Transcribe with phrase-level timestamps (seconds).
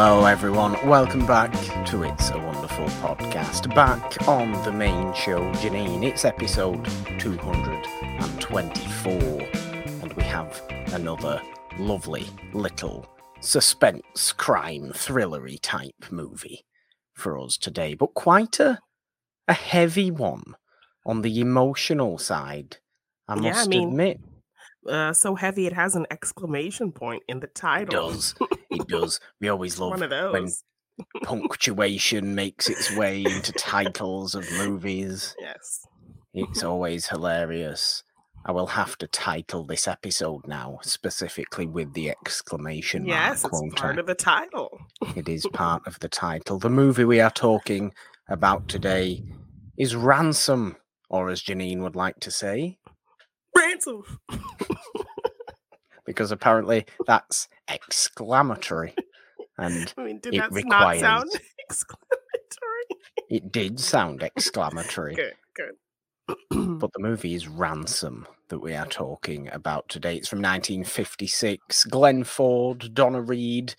[0.00, 0.74] Hello, everyone.
[0.86, 1.50] Welcome back
[1.86, 3.74] to It's a Wonderful Podcast.
[3.74, 6.04] Back on the main show, Janine.
[6.04, 6.84] It's episode
[7.18, 9.12] 224,
[10.00, 11.42] and we have another
[11.80, 13.08] lovely little
[13.40, 16.64] suspense, crime, thrillery type movie
[17.14, 18.78] for us today, but quite a,
[19.48, 20.54] a heavy one
[21.04, 22.76] on the emotional side,
[23.26, 24.20] I Yeah, I must mean, admit.
[24.88, 28.10] Uh, so heavy it has an exclamation point in the It title.
[28.10, 28.34] does.
[28.70, 29.18] It does.
[29.40, 30.32] We always love one of those.
[30.32, 30.48] when
[31.22, 35.34] punctuation makes its way into titles of movies.
[35.40, 35.86] Yes.
[36.34, 38.02] It's always hilarious.
[38.46, 43.80] I will have to title this episode now specifically with the exclamation Yes, mark, it's
[43.80, 44.00] part I?
[44.00, 44.78] of the title.
[45.16, 46.58] It is part of the title.
[46.58, 47.92] The movie we are talking
[48.28, 49.22] about today
[49.76, 50.76] is Ransom,
[51.10, 52.78] or as Janine would like to say,
[56.04, 58.94] Because apparently that's exclamatory.
[59.58, 62.18] And I mean, did it requires sound exclamatory?
[63.28, 65.14] it did sound exclamatory.
[65.14, 65.74] Good, good.
[66.78, 70.16] But the movie is Ransom that we are talking about today.
[70.16, 71.84] It's from 1956.
[71.86, 73.74] Glenn Ford, Donna Reed,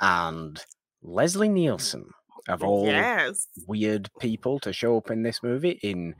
[0.00, 0.62] and
[1.02, 2.10] Leslie Nielsen
[2.48, 3.48] of all yes.
[3.66, 6.14] weird people to show up in this movie in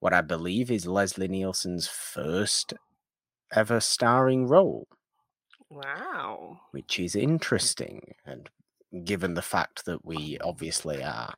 [0.00, 2.74] what I believe is Leslie Nielsen's first
[3.52, 4.88] ever starring role,
[5.70, 6.60] Wow.
[6.72, 8.14] which is interesting.
[8.26, 8.48] And
[9.04, 11.34] given the fact that we obviously are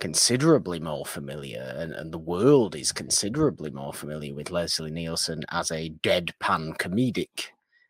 [0.00, 5.70] considerably more familiar and, and the world is considerably more familiar with Leslie Nielsen as
[5.70, 7.46] a deadpan comedic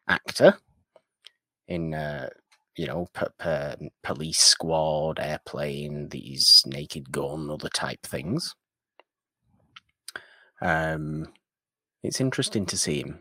[0.08, 0.58] actor
[1.68, 2.28] in uh,
[2.76, 8.54] you know p- p- police squad airplane these naked gun other type things
[10.64, 11.26] um
[12.02, 13.18] it's interesting to see him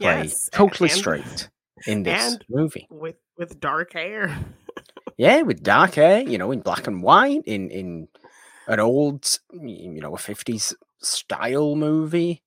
[0.00, 0.48] play Yes.
[0.52, 1.48] totally and- straight
[1.86, 4.36] in this movie With with dark hair.
[5.18, 8.08] yeah, with dark hair, you know, in black and white, in in
[8.68, 12.42] an old, you know, a fifties style movie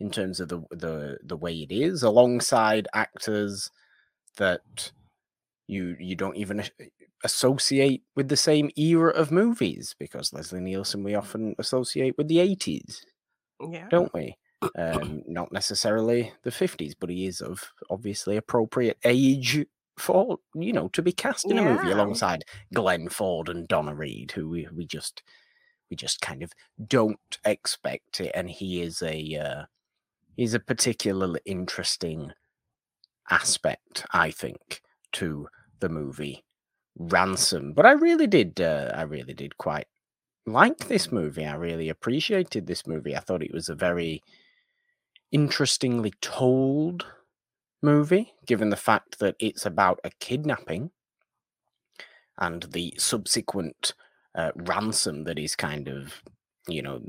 [0.00, 3.70] in terms of the the the way it is, alongside actors
[4.36, 4.90] that
[5.68, 6.64] you you don't even
[7.24, 12.40] associate with the same era of movies because Leslie Nielsen we often associate with the
[12.40, 13.04] eighties,
[13.70, 13.88] Yeah.
[13.90, 14.36] don't we?
[14.76, 19.64] Um, not necessarily the fifties, but he is of obviously appropriate age
[19.98, 24.32] for you know to be cast in a movie alongside Glenn Ford and Donna Reed,
[24.32, 25.22] who we, we just
[25.90, 26.52] we just kind of
[26.86, 29.64] don't expect it, and he is a uh,
[30.36, 32.32] he's a particularly interesting
[33.30, 34.80] aspect, I think,
[35.12, 35.48] to
[35.80, 36.44] the movie
[36.96, 37.72] Ransom.
[37.74, 39.86] But I really did uh, I really did quite
[40.46, 41.44] like this movie.
[41.44, 43.16] I really appreciated this movie.
[43.16, 44.22] I thought it was a very
[45.30, 47.06] interestingly told
[47.82, 50.90] movie, given the fact that it's about a kidnapping
[52.38, 53.94] and the subsequent
[54.34, 56.22] uh, ransom that is kind of,
[56.68, 57.00] you know,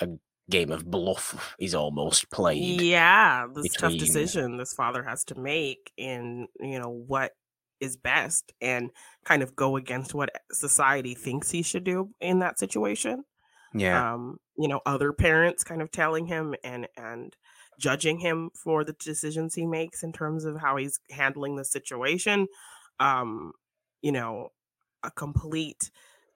[0.00, 0.08] a
[0.50, 2.80] game of bluff is almost played.
[2.80, 7.32] Yeah, this tough decision this father has to make in, you know, what
[7.80, 8.90] is best and
[9.24, 13.24] kind of go against what society thinks he should do in that situation.
[13.74, 14.14] Yeah.
[14.14, 17.36] Um, you know, other parents kind of telling him and and
[17.78, 22.46] judging him for the decisions he makes in terms of how he's handling the situation.
[23.00, 23.52] Um,
[24.02, 24.48] you know,
[25.02, 25.90] a complete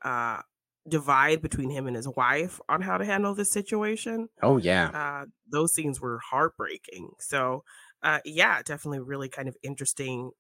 [0.05, 0.41] uh
[0.89, 4.89] divide between him and his wife on how to handle this situation oh, yeah.
[4.89, 7.11] uh, those scenes were heartbreaking.
[7.19, 7.65] So,
[8.03, 10.31] uh, yeah, definitely really kind of interesting.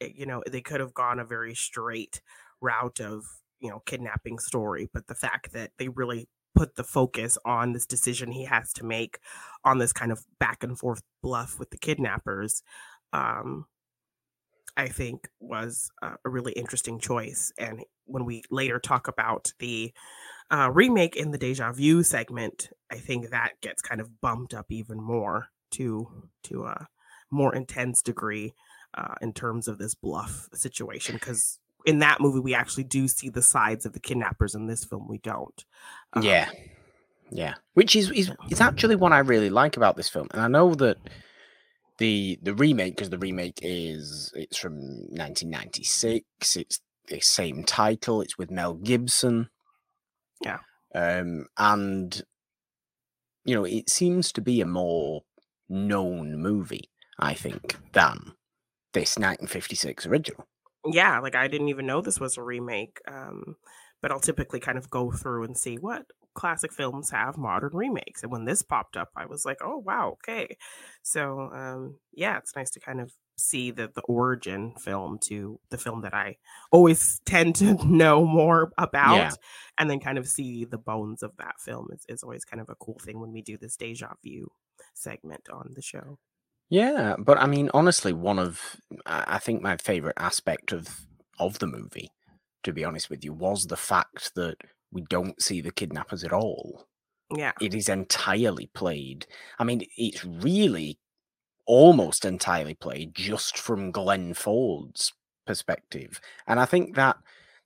[0.00, 2.20] You know, they could have gone a very straight
[2.60, 3.24] route of,
[3.60, 7.86] you know, kidnapping story, but the fact that they really put the focus on this
[7.86, 9.18] decision he has to make
[9.64, 12.62] on this kind of back and forth bluff with the kidnappers,
[13.12, 13.66] um,
[14.76, 17.52] I think was a really interesting choice.
[17.58, 19.92] And when we later talk about the
[20.50, 24.66] uh, remake in the deja vu segment, I think that gets kind of bumped up
[24.70, 26.86] even more to to a
[27.30, 28.54] more intense degree
[28.94, 31.14] uh, in terms of this bluff situation.
[31.14, 34.54] Because in that movie, we actually do see the sides of the kidnappers.
[34.54, 35.64] In this film, we don't.
[36.12, 36.50] Um, Yeah.
[37.30, 37.54] Yeah.
[37.74, 40.28] Which is, is is actually what I really like about this film.
[40.32, 40.96] And I know that
[41.98, 48.38] the the remake, because the remake is it's from 1996, it's the same title, it's
[48.38, 49.50] with Mel Gibson.
[50.42, 50.58] Yeah.
[50.94, 52.22] Um and
[53.44, 55.22] you know, it seems to be a more
[55.68, 58.34] known movie, I think, than
[58.92, 60.46] this 1956 original.
[60.86, 63.00] yeah, like I didn't even know this was a remake.
[63.06, 63.56] Um,
[64.00, 68.22] but I'll typically kind of go through and see what classic films have modern remakes.
[68.22, 70.56] And when this popped up, I was like, oh wow, okay.
[71.02, 75.78] So um, yeah, it's nice to kind of see the the origin film to the
[75.78, 76.36] film that I
[76.70, 79.30] always tend to know more about, yeah.
[79.78, 82.68] and then kind of see the bones of that film is, is always kind of
[82.68, 84.48] a cool thing when we do this deja vu
[84.94, 86.18] segment on the show.
[86.70, 88.76] Yeah, but I mean, honestly, one of
[89.06, 91.06] I think my favorite aspect of
[91.38, 92.10] of the movie,
[92.62, 94.56] to be honest with you, was the fact that
[94.92, 96.86] we don't see the kidnappers at all.
[97.34, 99.26] Yeah, it is entirely played.
[99.58, 100.98] I mean, it's really
[101.66, 105.12] almost entirely played just from Glenn Ford's
[105.46, 107.16] perspective, and I think that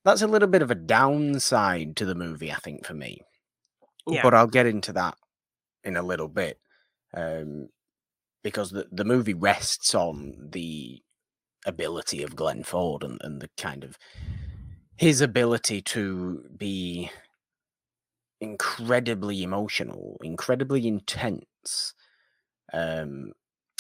[0.05, 2.53] that's a little bit of a downside to the movie.
[2.53, 3.23] I think for me,
[4.07, 4.23] yeah.
[4.23, 5.17] But I'll get into that
[5.85, 6.59] in a little bit.
[7.15, 7.69] Um,
[8.43, 11.03] because the, the movie rests on the
[11.67, 13.99] ability of Glenn Ford and, and the kind of
[14.97, 17.11] his ability to be
[18.41, 21.95] incredibly emotional, incredibly intense,
[22.73, 23.33] um,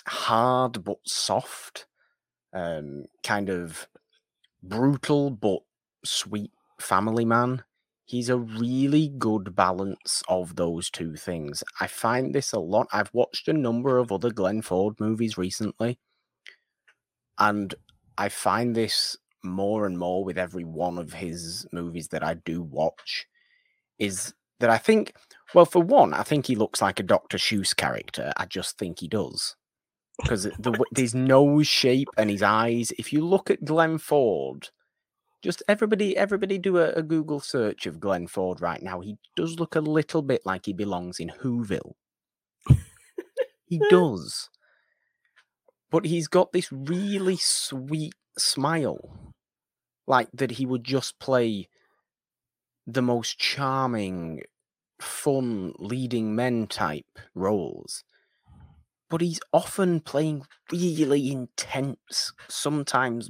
[0.06, 1.86] hard but soft,
[2.52, 3.88] um, kind of
[4.62, 5.60] brutal but
[6.04, 7.62] sweet family man
[8.04, 11.62] he's a really good balance of those two things.
[11.80, 12.88] I find this a lot.
[12.92, 15.98] I've watched a number of other Glenn Ford movies recently,
[17.38, 17.74] and
[18.18, 22.62] I find this more and more with every one of his movies that I do
[22.62, 23.26] watch.
[23.98, 25.14] Is that I think,
[25.54, 27.38] well, for one, I think he looks like a Dr.
[27.38, 28.32] Seuss character.
[28.36, 29.56] I just think he does.
[30.20, 34.68] Because the, his nose shape and his eyes, if you look at Glenn Ford,
[35.42, 39.00] just everybody, everybody, do a, a, Google search of Glenn Ford right now.
[39.00, 41.94] He does look a little bit like he belongs in Whoville.
[43.66, 44.48] he does,
[45.90, 49.34] but he's got this really sweet smile,
[50.06, 51.68] like that he would just play
[52.86, 54.42] the most charming,
[55.00, 58.04] fun leading men type roles.
[59.10, 63.28] But he's often playing really intense, sometimes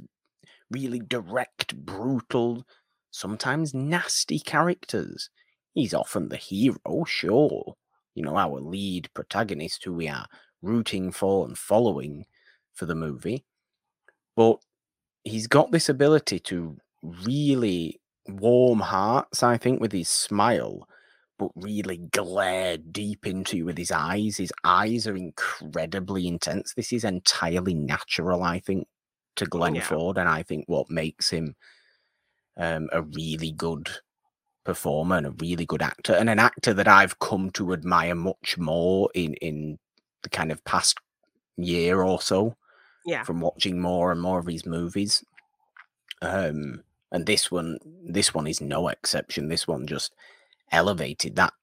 [0.73, 2.65] really direct, brutal,
[3.11, 5.29] sometimes nasty characters.
[5.73, 7.75] He's often the hero, sure.
[8.15, 10.27] You know, our lead protagonist who we are
[10.61, 12.25] rooting for and following
[12.73, 13.45] for the movie.
[14.35, 14.57] But
[15.23, 20.87] he's got this ability to really warm hearts, I think, with his smile,
[21.39, 24.37] but really glare deep into you with his eyes.
[24.37, 26.73] His eyes are incredibly intense.
[26.75, 28.87] This is entirely natural, I think,
[29.35, 29.83] to Glenn yeah.
[29.83, 31.55] Ford, and I think what makes him
[32.57, 33.89] um, a really good
[34.63, 38.57] performer and a really good actor, and an actor that I've come to admire much
[38.57, 39.79] more in in
[40.21, 40.97] the kind of past
[41.57, 42.55] year or so.
[43.05, 45.23] Yeah, from watching more and more of his movies.
[46.21, 47.77] Um, and this one,
[48.07, 49.49] this one is no exception.
[49.49, 50.13] This one just
[50.71, 51.53] elevated that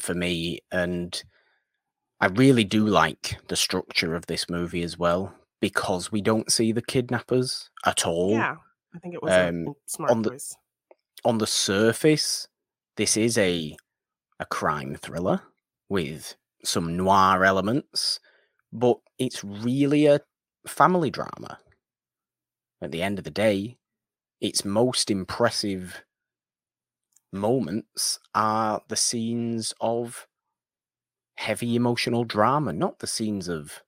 [0.00, 1.22] for me, and
[2.20, 6.72] I really do like the structure of this movie as well because we don't see
[6.72, 8.32] the kidnappers at all.
[8.32, 8.56] Yeah,
[8.94, 10.56] I think it was um, a smart on the, choice.
[11.24, 12.48] On the surface,
[12.96, 13.76] this is a
[14.38, 15.42] a crime thriller
[15.88, 18.20] with some noir elements,
[18.72, 20.20] but it's really a
[20.66, 21.58] family drama.
[22.82, 23.76] At the end of the day,
[24.40, 26.02] its most impressive
[27.32, 30.26] moments are the scenes of
[31.36, 33.82] heavy emotional drama, not the scenes of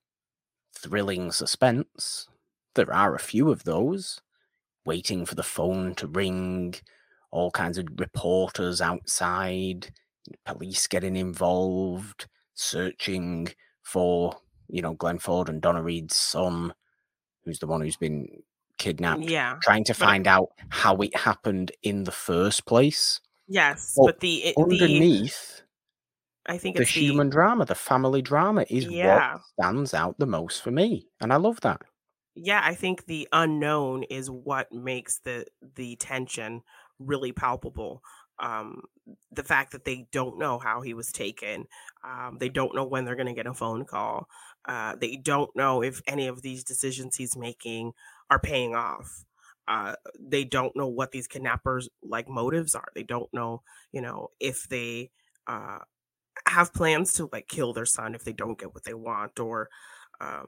[0.83, 2.29] thrilling suspense.
[2.75, 4.21] There are a few of those.
[4.85, 6.75] Waiting for the phone to ring,
[7.31, 9.93] all kinds of reporters outside,
[10.45, 13.49] police getting involved, searching
[13.83, 14.37] for,
[14.69, 16.75] you know, Glenn Ford and Donna Reed's son,
[17.45, 18.27] who's the one who's been
[18.79, 19.23] kidnapped.
[19.23, 19.59] Yeah.
[19.63, 23.21] Trying to find out how it happened in the first place.
[23.47, 25.63] Yes, but, but the it, underneath
[26.47, 29.35] I think the human the, drama, the family drama is yeah.
[29.35, 31.07] what stands out the most for me.
[31.21, 31.83] And I love that.
[32.35, 35.47] Yeah, I think the unknown is what makes the
[35.77, 36.63] the tension
[36.99, 38.03] really palpable.
[38.39, 38.83] Um,
[39.31, 41.67] the fact that they don't know how he was taken,
[42.05, 44.27] um, they don't know when they're going to get a phone call.
[44.65, 47.93] Uh, they don't know if any of these decisions he's making
[48.31, 49.25] are paying off.
[49.69, 52.89] Uh, they don't know what these kidnappers like motives are.
[52.95, 55.11] They don't know, you know, if they
[55.47, 55.79] uh,
[56.47, 59.69] have plans to like kill their son if they don't get what they want or
[60.21, 60.47] um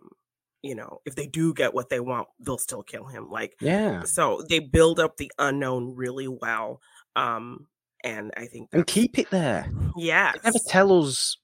[0.62, 4.02] you know if they do get what they want they'll still kill him like yeah.
[4.02, 6.80] so they build up the unknown really well
[7.16, 7.66] um
[8.02, 9.66] and i think and keep it there.
[9.96, 11.36] Yeah never tell us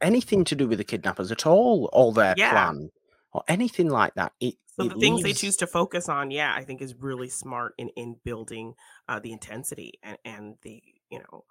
[0.00, 2.50] anything to do with the kidnappers at all or their yeah.
[2.50, 2.90] plan
[3.32, 4.32] or anything like that.
[4.40, 7.74] It so the things they choose to focus on yeah i think is really smart
[7.78, 8.74] in in building
[9.08, 10.80] uh the intensity and and the
[11.10, 11.44] you know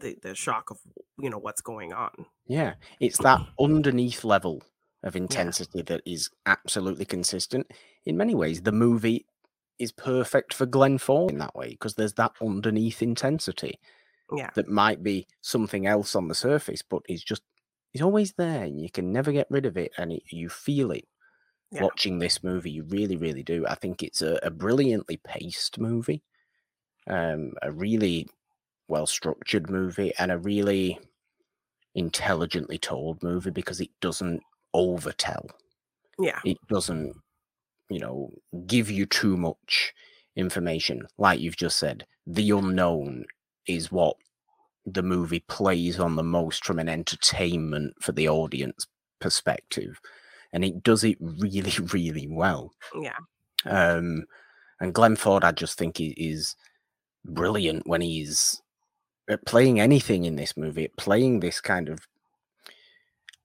[0.00, 0.78] the the shock of
[1.18, 2.26] you know what's going on.
[2.46, 4.62] Yeah, it's that underneath level
[5.02, 5.84] of intensity yeah.
[5.86, 7.70] that is absolutely consistent.
[8.04, 9.26] In many ways, the movie
[9.78, 13.78] is perfect for Glenn Ford in that way because there's that underneath intensity.
[14.36, 14.50] Yeah.
[14.54, 17.42] That might be something else on the surface, but it's just
[17.92, 20.92] it's always there and you can never get rid of it and it, you feel
[20.92, 21.06] it
[21.72, 21.82] yeah.
[21.82, 22.70] watching this movie.
[22.70, 23.66] You really, really do.
[23.66, 26.22] I think it's a, a brilliantly paced movie,
[27.08, 28.28] um, a really
[28.90, 30.98] well structured movie, and a really
[31.94, 34.42] intelligently told movie because it doesn't
[34.74, 35.48] overtell.
[36.18, 36.38] Yeah.
[36.44, 37.14] It doesn't
[37.90, 38.32] you know,
[38.66, 39.92] give you too much
[40.36, 41.06] information.
[41.18, 43.24] Like you've just said, the unknown
[43.66, 44.16] is what
[44.86, 48.86] the movie plays on the most from an entertainment for the audience
[49.20, 50.00] perspective.
[50.52, 52.72] And it does it really, really well.
[52.98, 53.18] Yeah.
[53.66, 54.24] Um,
[54.80, 56.56] and Glenn Ford, I just think, is
[57.24, 58.62] brilliant when he's
[59.30, 62.06] uh, playing anything in this movie, playing this kind of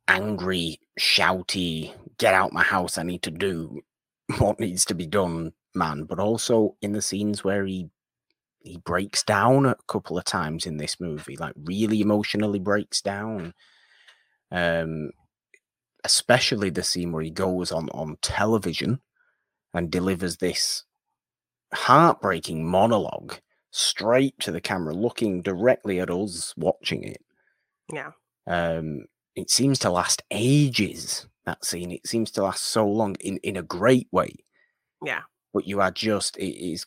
[0.08, 3.82] angry, shouty, get out my house, I need to do
[4.40, 7.90] what needs to be done man, but also in the scenes where he
[8.60, 13.54] he breaks down a couple of times in this movie, like really emotionally breaks down.
[14.52, 15.12] Um,
[16.04, 19.02] especially the scene where he goes on on television
[19.74, 20.84] and delivers this
[21.74, 23.36] heartbreaking monologue
[23.78, 27.22] straight to the camera, looking directly at us watching it.
[27.92, 28.12] Yeah.
[28.48, 29.04] Um,
[29.36, 31.92] it seems to last ages that scene.
[31.92, 34.34] It seems to last so long in, in a great way.
[35.04, 35.24] Yeah.
[35.54, 36.86] But you are just, it is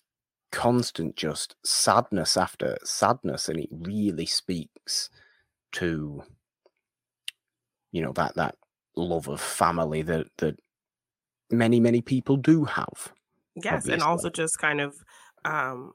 [0.50, 3.50] constant, just sadness after sadness.
[3.50, 5.10] And it really speaks
[5.72, 6.22] to,
[7.92, 8.54] you know, that, that
[8.96, 10.58] love of family that, that
[11.50, 13.12] many, many people do have.
[13.56, 13.74] Yes.
[13.74, 13.92] Obviously.
[13.92, 14.96] And also just kind of,
[15.44, 15.92] um,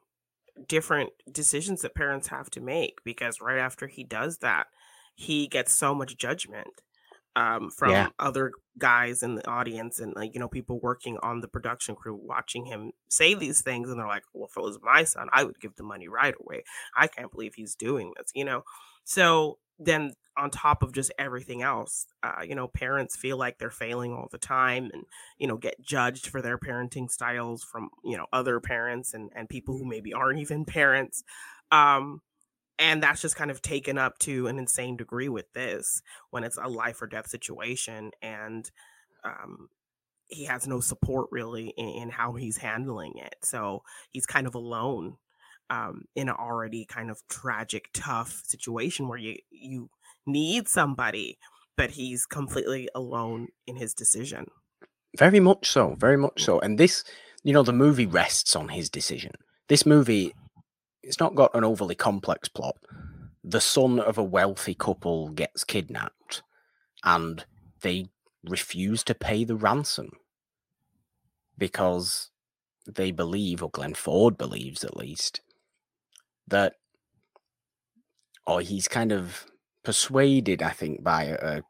[0.68, 4.68] different decisions that parents have to make because right after he does that,
[5.16, 6.82] he gets so much judgment
[7.36, 8.10] um, from yeah.
[8.20, 12.20] other guys in the audience and like you know people working on the production crew
[12.22, 15.44] watching him say these things and they're like well if it was my son i
[15.44, 16.64] would give the money right away
[16.98, 18.64] i can't believe he's doing this you know
[19.04, 23.70] so then on top of just everything else uh, you know parents feel like they're
[23.70, 25.03] failing all the time and
[25.38, 29.50] you know get judged for their parenting styles from you know other parents and and
[29.50, 31.24] people who maybe aren't even parents
[31.72, 32.22] um
[32.80, 36.01] and that's just kind of taken up to an insane degree with this
[36.32, 38.72] when it's a life or death situation and
[39.24, 39.70] um,
[40.27, 44.56] he has no support really in, in, how he's handling it so he's kind of
[44.56, 45.18] alone
[45.74, 49.89] um, in an already kind of tragic tough situation where you you
[50.25, 51.38] need somebody
[51.75, 54.46] but he's completely alone in his decision.
[55.18, 57.03] Very much so very much so and this
[57.44, 59.34] you know the movie rests on his decision.
[59.68, 60.34] This movie
[61.01, 62.77] it's not got an overly complex plot.
[63.44, 66.44] The son of a wealthy couple gets kidnapped
[67.03, 67.46] and
[67.82, 68.10] they
[68.44, 70.12] refuse to pay the ransom
[71.58, 72.30] because
[72.88, 75.42] they believe, or Glenn Ford believes at least,
[76.48, 76.76] that,
[78.46, 79.46] or he's kind of
[79.84, 81.62] persuaded, I think, by a,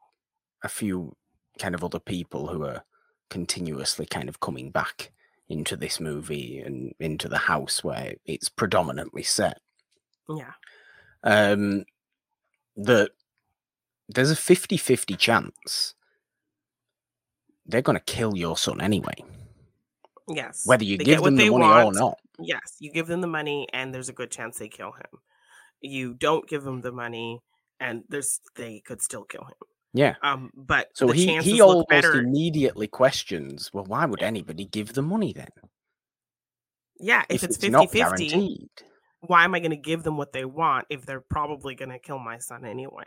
[0.62, 1.16] a few
[1.58, 2.84] kind of other people who are
[3.30, 5.12] continuously kind of coming back
[5.48, 9.60] into this movie and into the house where it's predominantly set.
[10.28, 10.52] Yeah.
[11.22, 11.84] Um,
[12.76, 13.10] that
[14.08, 15.94] there's a 50 50 chance
[17.66, 19.14] they're going to kill your son anyway.
[20.28, 20.62] Yes.
[20.66, 21.96] Whether you they give them the money want.
[21.96, 22.18] or not.
[22.38, 22.76] Yes.
[22.80, 25.20] You give them the money and there's a good chance they kill him.
[25.80, 27.40] You don't give them the money
[27.80, 29.68] and there's they could still kill him.
[29.92, 30.14] Yeah.
[30.22, 32.18] Um, but so he he almost better.
[32.18, 35.48] immediately questions, well, why would anybody give the money then?
[36.98, 38.70] Yeah, if, if it's 50 50,
[39.20, 41.98] why am I going to give them what they want if they're probably going to
[41.98, 43.04] kill my son anyway?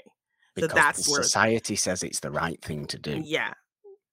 [0.56, 3.22] Because so that's where society says it's the right thing to do.
[3.24, 3.54] Yeah.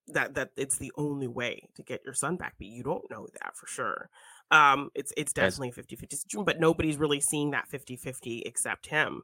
[0.09, 3.27] That that it's the only way to get your son back, but you don't know
[3.41, 4.11] that for sure.
[4.51, 9.23] Um, it's it's definitely 50 50 but nobody's really seeing that 50 50 except him.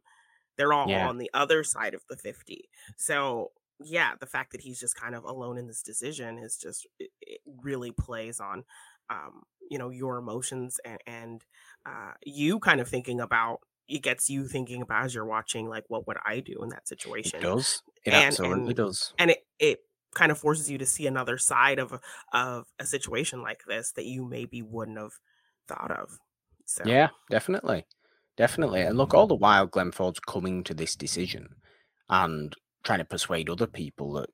[0.61, 1.09] They're all yeah.
[1.09, 2.69] on the other side of the 50.
[2.99, 6.87] So, yeah, the fact that he's just kind of alone in this decision is just,
[6.99, 8.65] it, it really plays on,
[9.09, 11.45] um, you know, your emotions and, and
[11.87, 15.85] uh, you kind of thinking about, it gets you thinking about as you're watching, like,
[15.89, 17.41] what would I do in that situation?
[17.41, 17.83] It does.
[18.05, 19.15] It and, absolutely and, does.
[19.19, 19.81] And it, it,
[20.15, 22.01] kind of forces you to see another side of a,
[22.33, 25.13] of a situation like this that you maybe wouldn't have
[25.69, 26.19] thought of.
[26.67, 26.85] So.
[26.87, 27.85] Yeah, definitely.
[28.37, 28.83] Definitely.
[28.83, 31.49] And look, all the while, Glenn Ford's coming to this decision
[32.09, 34.31] and trying to persuade other people that,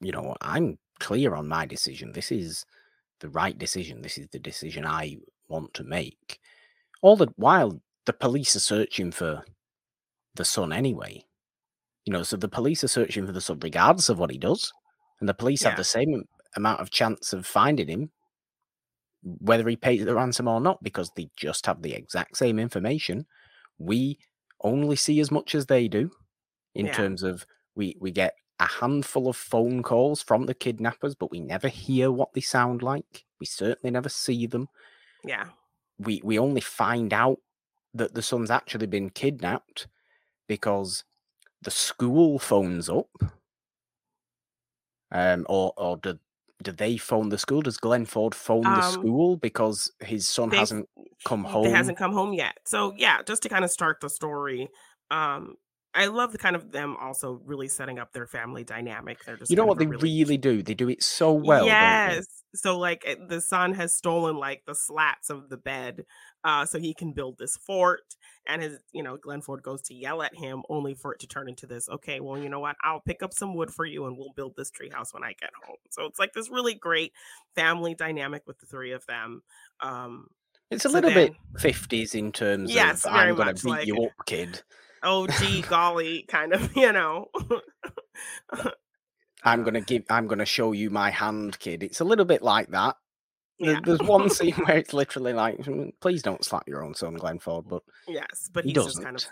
[0.00, 2.12] you know, I'm clear on my decision.
[2.12, 2.64] This is
[3.20, 4.02] the right decision.
[4.02, 5.18] This is the decision I
[5.48, 6.40] want to make.
[7.00, 9.44] All the while, the police are searching for
[10.34, 11.24] the son anyway.
[12.04, 14.72] You know, so the police are searching for the son regardless of what he does,
[15.22, 15.68] and the police Yeah.
[15.70, 16.24] have the same
[16.56, 18.10] amount of chance of finding him,
[19.22, 23.24] whether he pays the ransom or not, because they just have the exact same information.
[23.78, 24.18] We
[24.62, 26.10] only see as much as they do,
[26.74, 26.92] in Yeah.
[26.94, 31.38] terms of we we get a handful of phone calls from the kidnappers, but we
[31.40, 33.24] never hear what they sound like.
[33.38, 34.68] We certainly never see them
[35.24, 35.50] Yeah.
[35.98, 37.38] we we only find out
[37.94, 39.86] that the son's actually been kidnapped
[40.48, 41.04] because
[41.62, 43.10] the school phones up.
[45.12, 46.18] Um, or or do
[46.62, 47.62] do they phone the school?
[47.62, 50.88] Does Glenn Ford phone the Um, school because his son They hasn't
[51.24, 51.66] come home?
[51.66, 52.58] He hasn't come home yet.
[52.64, 54.68] So yeah, just to kind of start the story.
[55.10, 55.56] Um,
[55.94, 59.24] I love the kind of them also really setting up their family dynamic.
[59.24, 60.62] They're just You know what they really really do?
[60.62, 61.66] They do it so well.
[61.66, 62.24] yes.
[62.54, 66.04] So like eh, the son has stolen like the slats of the bed,
[66.44, 68.16] uh, so he can build this fort.
[68.46, 71.28] And his, you know, Glenn Ford goes to yell at him, only for it to
[71.28, 71.88] turn into this.
[71.88, 72.76] Okay, well, you know what?
[72.82, 75.50] I'll pick up some wood for you, and we'll build this treehouse when I get
[75.64, 75.76] home.
[75.90, 77.12] So it's like this really great
[77.54, 79.42] family dynamic with the three of them.
[79.80, 80.28] Um,
[80.70, 83.86] It's a so little then, bit fifties in terms yes, of I'm gonna beat like
[83.86, 84.62] you up, kid.
[85.02, 87.26] Oh gee golly kind of you know
[89.44, 91.82] I'm gonna give I'm gonna show you my hand, kid.
[91.82, 92.96] It's a little bit like that.
[93.58, 97.14] Yeah There's one scene where it's literally like, "Mm, please don't slap your own son,
[97.14, 99.24] Glenn Ford, but yes but he he's just kind of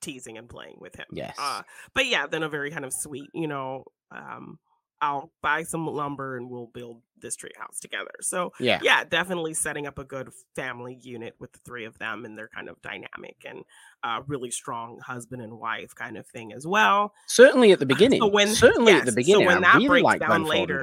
[0.00, 1.36] teasing and playing with him Yes.
[1.38, 1.62] uh
[1.94, 4.58] but yeah then a very kind of sweet you know um
[5.00, 8.78] i'll buy some lumber and we'll build this tree house together so Yeah.
[8.82, 12.48] yeah definitely setting up a good family unit with the three of them and their
[12.48, 13.64] kind of dynamic and
[14.02, 17.88] uh really strong husband and wife kind of thing as well Certainly at the so
[17.88, 18.32] beginning.
[18.32, 19.46] when Certainly at the yes so beginning.
[19.46, 20.80] when I that really breaks like down later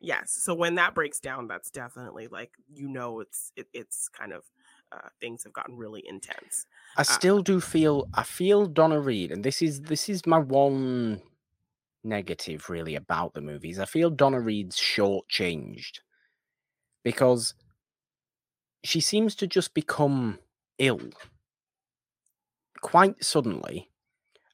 [0.00, 0.36] Yes.
[0.42, 4.42] So when that breaks down, that's definitely like you know it's it, it's kind of
[4.92, 6.66] uh, things have gotten really intense.
[6.98, 10.36] I Uh, still do feel I feel Donna Reed, and this is this is my
[10.38, 11.22] one
[12.04, 13.78] negative really about the movies.
[13.78, 16.00] I feel Donna Reed's shortchanged
[17.04, 17.54] because
[18.84, 20.38] she seems to just become
[20.78, 21.00] ill
[22.82, 23.90] quite suddenly,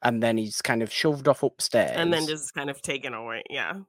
[0.02, 1.92] and then he's kind of shoved off upstairs.
[1.94, 3.42] and then just kind of taken away.
[3.50, 3.80] Yeah.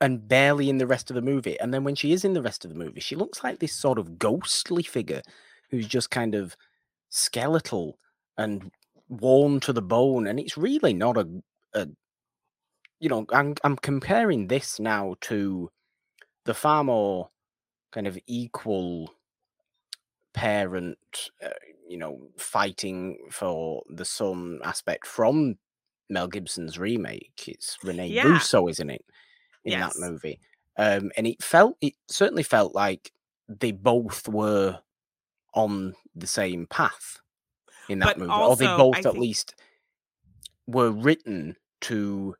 [0.00, 1.58] and barely in the rest of the movie.
[1.60, 3.74] And then when she is in the rest of the movie, she looks like this
[3.74, 5.22] sort of ghostly figure
[5.70, 6.56] who's just kind of
[7.10, 7.98] skeletal
[8.36, 8.70] and
[9.08, 10.28] worn to the bone.
[10.28, 11.28] And it's really not a,
[11.74, 11.88] a
[13.00, 15.70] you know, I'm I'm comparing this now to
[16.44, 17.30] the far more
[17.92, 19.14] kind of equal
[20.34, 20.98] parent,
[21.42, 21.50] uh,
[21.88, 25.58] you know, fighting for the son aspect from
[26.08, 27.44] Mel Gibson's remake.
[27.46, 28.24] It's Rene Yeah.
[28.24, 29.04] Russo, isn't it,
[29.64, 30.40] in that movie?
[30.76, 33.12] Um, and it felt, it certainly felt like
[33.48, 34.80] they both were
[35.54, 37.18] on the same path
[37.88, 39.54] in that But movie, or they both I at think least
[40.66, 42.36] were written to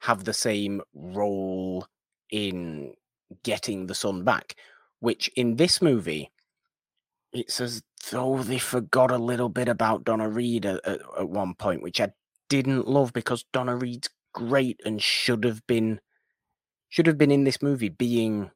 [0.00, 1.86] have the same role
[2.30, 2.94] in
[3.42, 4.56] getting the son back.
[5.00, 6.30] Which in this movie,
[7.32, 11.54] it's as though they forgot a little bit about Donna Reed at, at, at one
[11.54, 12.12] point, which I
[12.48, 16.00] didn't love because Donna Reed's great and should have been
[16.88, 18.50] should have been in this movie being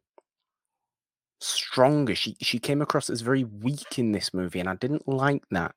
[1.41, 2.15] stronger.
[2.15, 5.75] She she came across as very weak in this movie, and I didn't like that.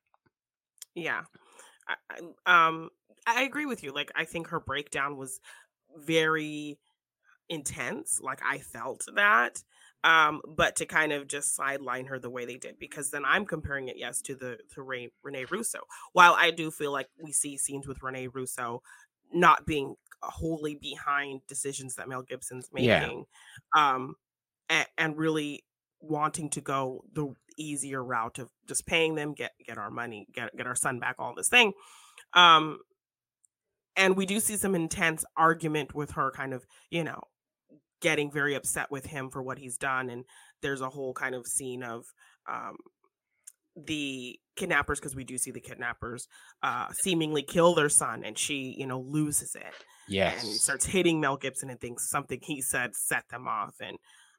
[0.95, 1.21] yeah.
[2.45, 2.89] Um
[3.27, 3.93] I agree with you.
[3.93, 5.41] Like I think her breakdown was
[5.97, 6.79] very
[7.49, 8.21] intense.
[8.21, 9.63] Like I felt that.
[10.03, 13.45] Um, but to kind of just sideline her the way they did, because then I'm
[13.45, 15.81] comparing it, yes, to the to Ray, Rene Russo.
[16.13, 18.83] While I do feel like we see scenes with Rene Russo
[19.33, 23.11] not being wholly behind decisions that Mel Gibson's Yeah.
[23.11, 23.25] making,
[23.75, 24.15] um,
[24.69, 25.65] and, and really
[26.01, 30.55] wanting to go the easier route of just paying them, get get our money, get
[30.57, 31.73] get our son back, all this thing.
[32.33, 32.79] Um,
[33.97, 37.21] and we do see some intense argument with her kind of you know
[38.01, 40.25] getting very upset with him for what he's done and
[40.61, 42.05] there's a whole kind of scene of
[42.49, 42.77] um
[43.75, 46.27] the kidnappers because we do see the kidnappers
[46.63, 50.29] uh seemingly kill their son and she you know loses it Yeah.
[50.31, 50.61] and Yes.
[50.61, 53.97] starts hitting mel gibson and thinks something he said set them off and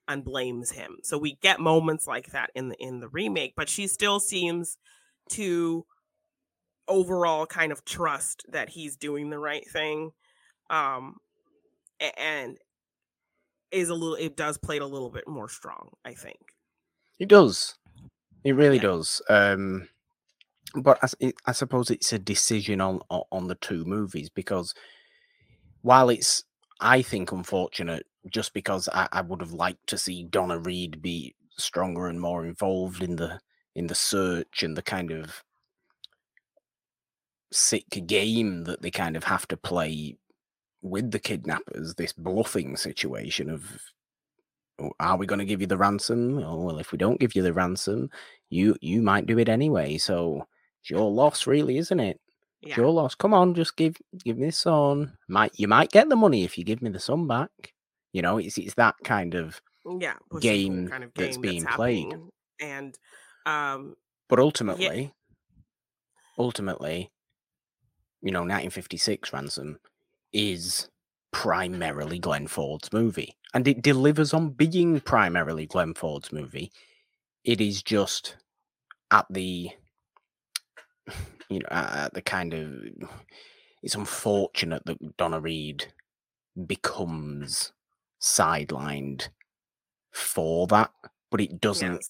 [0.08, 3.68] and blames him so we get moments like that in the in the remake but
[3.68, 4.76] she still seems
[5.30, 5.84] to
[6.88, 10.12] overall kind of trust that he's doing the right thing
[10.70, 11.16] um
[12.18, 12.58] and
[13.70, 16.38] is a little it does play it a little bit more strong i think
[17.18, 17.76] It does.
[18.44, 18.80] It really Yeah.
[18.80, 19.22] does.
[19.28, 19.88] Um,
[20.74, 24.74] but I, I suppose it's a decision on on on the two movies because
[25.82, 26.44] while it's
[26.80, 31.34] I think unfortunate, just because I, I would have liked to see Donna Reed be
[31.56, 33.40] stronger and more involved in the
[33.74, 35.42] in the search and the kind of
[37.52, 40.16] sick game that they kind of have to play
[40.82, 43.80] with the kidnappers, this bluffing situation of
[44.78, 46.38] "Oh, are we going to give you the ransom?
[46.38, 48.10] Oh well, if we don't give you the ransom,
[48.50, 49.98] you you might do it anyway.
[49.98, 50.46] So
[50.80, 52.20] it's your loss, really, isn't it?
[52.62, 52.76] It's Yeah.
[52.76, 53.14] your loss.
[53.14, 55.16] Come on, just give give me the son.
[55.28, 57.50] Might you might get the money if you give me the son back.
[58.12, 59.60] You know, it's it's that kind of.
[60.00, 60.14] Yeah.
[60.14, 62.14] push and pull game kind of that's game being played.
[62.60, 62.98] And
[63.46, 63.96] um
[64.28, 65.12] But ultimately,
[66.38, 67.10] ultimately,
[68.22, 69.78] you know, 1956 Ransom
[70.32, 70.88] is
[71.32, 76.72] primarily Glenn Ford's movie, and it delivers on being primarily Glenn Ford's movie.
[77.44, 78.36] It is just
[79.10, 79.70] at the,
[81.48, 82.72] you know, at the kind of.
[83.80, 85.92] It's unfortunate that Donna Reed
[86.66, 87.72] becomes
[88.20, 89.28] sidelined
[90.12, 90.90] for that,
[91.30, 92.04] but it doesn't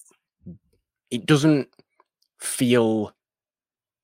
[0.45, 0.55] yes.
[1.11, 1.69] it doesn't
[2.39, 3.13] feel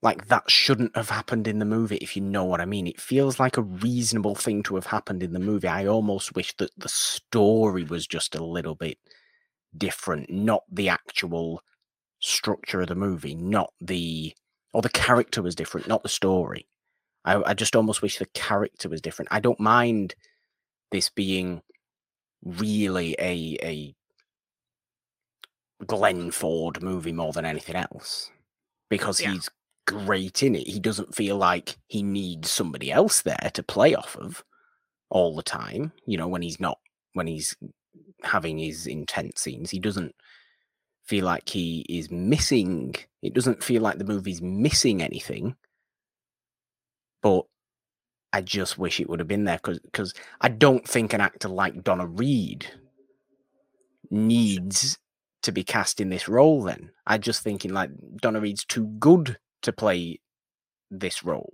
[0.05, 2.87] like that shouldn't have happened in the movie if you know what i mean.
[2.87, 5.67] It feels like a reasonable thing to have happened in the movie.
[5.67, 8.97] I almost wish that the story was just a little bit
[9.77, 11.61] different not the actual
[12.19, 14.33] structure of the movie not the
[14.73, 16.67] or the character was different not the story.
[17.25, 19.29] I, I just almost wish the character was different.
[19.31, 20.15] I don't mind
[20.91, 21.61] this being
[22.43, 23.95] really a a
[25.85, 28.31] Glenn Ford movie more than anything else
[28.89, 29.33] because Yeah.
[29.33, 29.49] he's
[29.85, 30.67] great in it.
[30.67, 34.43] He doesn't feel like he needs somebody else there to play off of
[35.09, 35.91] all the time.
[36.05, 36.79] You know, when he's not,
[37.13, 37.55] when he's
[38.23, 40.15] having his intense scenes, he doesn't
[41.05, 42.95] feel like he is missing.
[43.21, 45.55] It doesn't feel like the movie's missing anything.
[47.21, 47.45] But
[48.33, 51.83] I just wish it would have been there because I don't think an actor like
[51.83, 52.67] Donna Reed
[54.09, 54.97] needs
[55.43, 56.91] to be cast in this role then.
[57.05, 60.19] I just thinking like Donna Reed's too good to play
[60.89, 61.53] this role.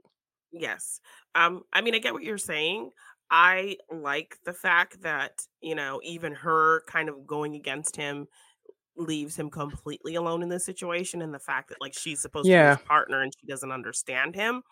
[0.52, 1.00] Yes.
[1.36, 2.92] Um, I mean, I get what you're saying.
[3.30, 8.28] I like the fact that, you know, even her kind of going against him
[8.98, 12.52] leaves him completely alone in this situation and the fact that like she's supposed to
[12.52, 14.64] be his partner and she doesn't understand him.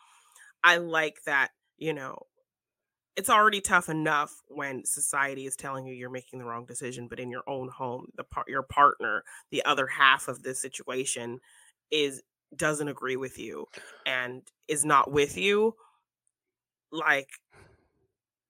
[0.61, 2.17] I like that, you know,
[3.15, 7.19] it's already tough enough when society is telling you you're making the wrong decision, but
[7.19, 11.39] in your own home, the part your partner, the other half of this situation
[11.91, 12.21] is
[12.55, 13.67] doesn't agree with you
[14.05, 15.75] and is not with you.
[16.91, 17.29] Like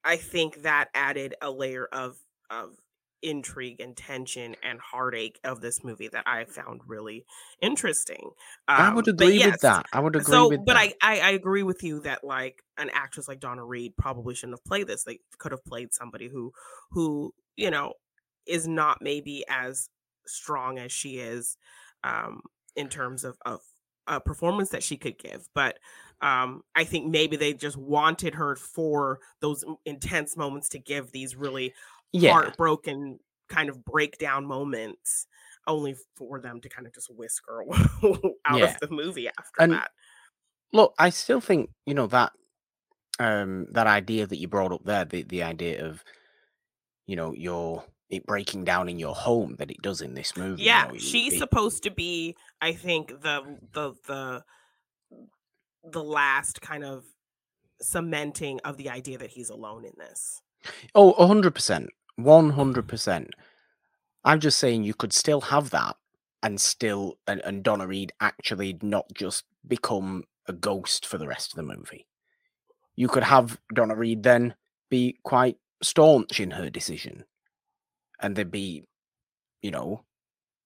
[0.04, 2.78] I think that added a layer of of
[3.22, 7.26] intrigue and tension and heartache of this movie that I found really
[7.62, 8.32] interesting.
[8.76, 9.86] I would Um, agree yes, with that.
[9.92, 10.78] I would agree so with but that.
[10.78, 14.60] I, I i agree with you that like an actress like donna reed probably shouldn't
[14.60, 16.52] have played this they could have played somebody who
[16.92, 17.94] who you know
[18.48, 19.90] is not maybe as
[20.28, 21.58] strong as she is
[22.04, 22.42] um
[22.76, 23.62] in terms of of
[24.10, 25.80] a performance that she could give but
[26.22, 31.36] um i think maybe they just wanted her for those intense moments to give these
[31.36, 31.74] really
[32.12, 32.34] yeah.
[32.34, 33.20] heartbroken
[33.50, 35.28] kind of breakdown moments
[35.68, 37.64] only for them to kind of just whisk her
[38.46, 38.66] out Yeah.
[38.66, 39.92] of the movie after And that
[40.74, 42.34] Look, I still think, you know, that
[43.20, 46.04] um that idea that you brought up there, the the idea of,
[47.06, 50.62] you know, your it breaking down in your home that it does in this movie.
[50.64, 54.44] you Yeah, know, she's it- supposed to be, I think, the the the
[55.84, 57.06] the last kind of
[57.82, 60.42] cementing of the idea that he's alone in this.
[60.94, 61.88] Oh, 100%.
[62.20, 63.30] 100%.
[64.26, 65.96] I'm just saying you could still have that
[66.44, 71.54] and still, and, and Donna Reed actually not just become a ghost for the rest
[71.54, 72.06] of the movie.
[72.98, 74.56] You could have Donna Reed then
[74.90, 77.24] be quite staunch in her decision.
[78.22, 78.84] And there'd be,
[79.62, 80.04] you know,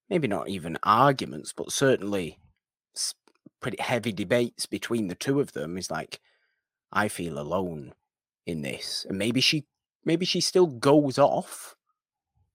[0.10, 2.39] maybe not even arguments, but certainly
[3.62, 5.78] pretty heavy debates between the two of them.
[5.78, 6.20] Is like,
[6.92, 7.94] I feel alone
[8.46, 9.06] in this.
[9.08, 9.66] And maybe she
[10.06, 11.76] maybe she still goes off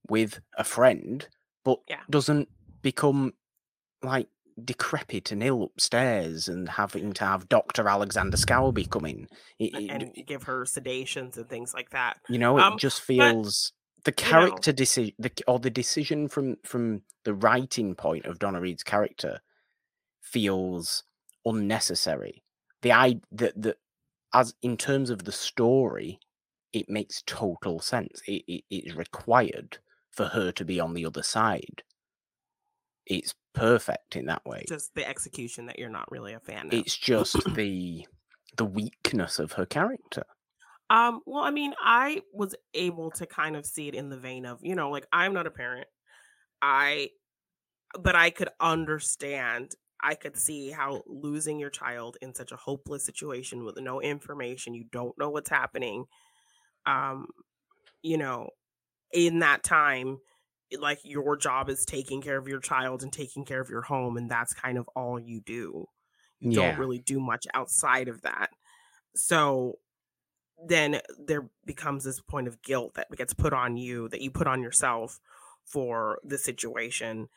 [0.07, 1.27] with a friend,
[1.63, 2.01] but Yeah.
[2.09, 2.49] doesn't
[2.81, 3.33] become
[4.01, 4.27] like
[4.63, 7.87] decrepit and ill upstairs and having to have Dr.
[7.87, 9.27] Alexander Scourby come in.
[9.57, 12.17] It, it- and give her sedations and things like that.
[12.27, 13.71] you know, it um, just feels
[14.03, 18.39] the you know- character decision the, or the decision from from the writing point of
[18.39, 19.41] Donna Reed's character
[20.21, 21.03] feels
[21.45, 22.43] unnecessary.
[22.81, 23.75] The I the, the
[24.33, 26.19] as in terms of the story,
[26.71, 28.21] it makes total sense.
[28.27, 29.79] It, it it is required
[30.11, 31.83] for her to be on the other side.
[33.05, 34.65] It's perfect in that way.
[34.67, 36.73] Just the execution that you're not really a fan of.
[36.73, 38.05] It's just the
[38.55, 40.23] the weakness of her character.
[40.89, 44.45] Um, well, I mean, I was able to kind of see it in the vein
[44.45, 45.87] of, you know, like I'm not a parent.
[46.61, 47.09] I
[47.99, 53.05] but I could understand I could see how losing your child in such a hopeless
[53.05, 56.05] situation with no information, you don't know what's happening.
[56.85, 57.27] Um,
[58.01, 58.49] you know,
[59.11, 60.19] in that time,
[60.77, 64.15] like your job is taking care of your child and taking care of your home,
[64.15, 65.85] and that's kind of all you do.
[66.39, 66.71] You yeah.
[66.71, 68.51] don't really do much outside of that.
[69.15, 69.79] So
[70.67, 74.47] then there becomes this point of guilt that gets put on you that you put
[74.47, 75.19] on yourself
[75.63, 77.29] for the situation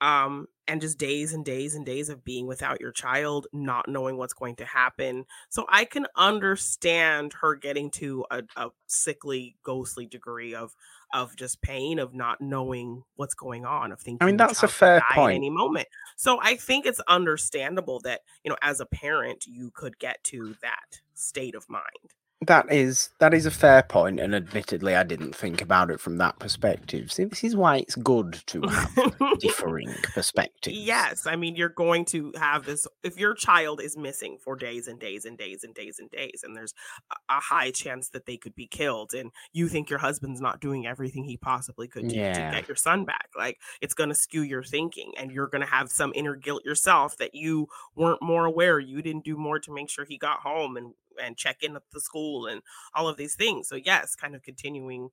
[0.00, 4.16] um and just days and days and days of being without your child not knowing
[4.16, 5.24] what's going to happen.
[5.48, 10.74] So i can understand her getting to a, a sickly ghostly degree of
[11.12, 14.68] of just pain of not knowing what's going on of thinking i mean that's a
[14.68, 15.34] fair point.
[15.34, 15.88] any moment.
[16.16, 20.54] So i think it's understandable that you know as a parent you could get to
[20.62, 22.14] that state of mind
[22.46, 26.18] that is that is a fair point, and admittedly, I didn't think about it from
[26.18, 27.12] that perspective.
[27.12, 30.76] See, this is why it's good to have differing perspectives.
[30.76, 32.86] Yes, I mean you're going to have this.
[33.02, 36.42] If your child is missing for days and days and days and days and days,
[36.44, 36.74] and there's
[37.10, 40.86] a high chance that they could be killed, and you think your husband's not doing
[40.86, 42.50] everything he possibly could yeah.
[42.50, 45.64] to get your son back, like it's going to skew your thinking, and you're going
[45.64, 49.58] to have some inner guilt yourself that you weren't more aware, you didn't do more
[49.58, 52.62] to make sure he got home and and check in at the school and
[52.94, 53.68] all of these things.
[53.68, 55.10] So yes, kind of continuing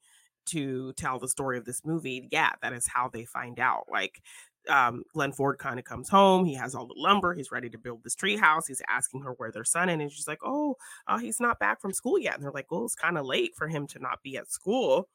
[0.47, 3.85] to tell the story of this movie, yeah, that is how they find out.
[3.91, 4.21] Like
[4.69, 6.45] um, Glenn Ford kind of comes home.
[6.45, 7.33] He has all the lumber.
[7.33, 8.67] He's ready to build this tree house.
[8.67, 9.99] He's asking her where their son is.
[9.99, 10.75] And she's like, oh,
[11.07, 12.35] uh, he's not back from school yet.
[12.35, 15.07] And they're like, well, it's kind of late for him to not be at school.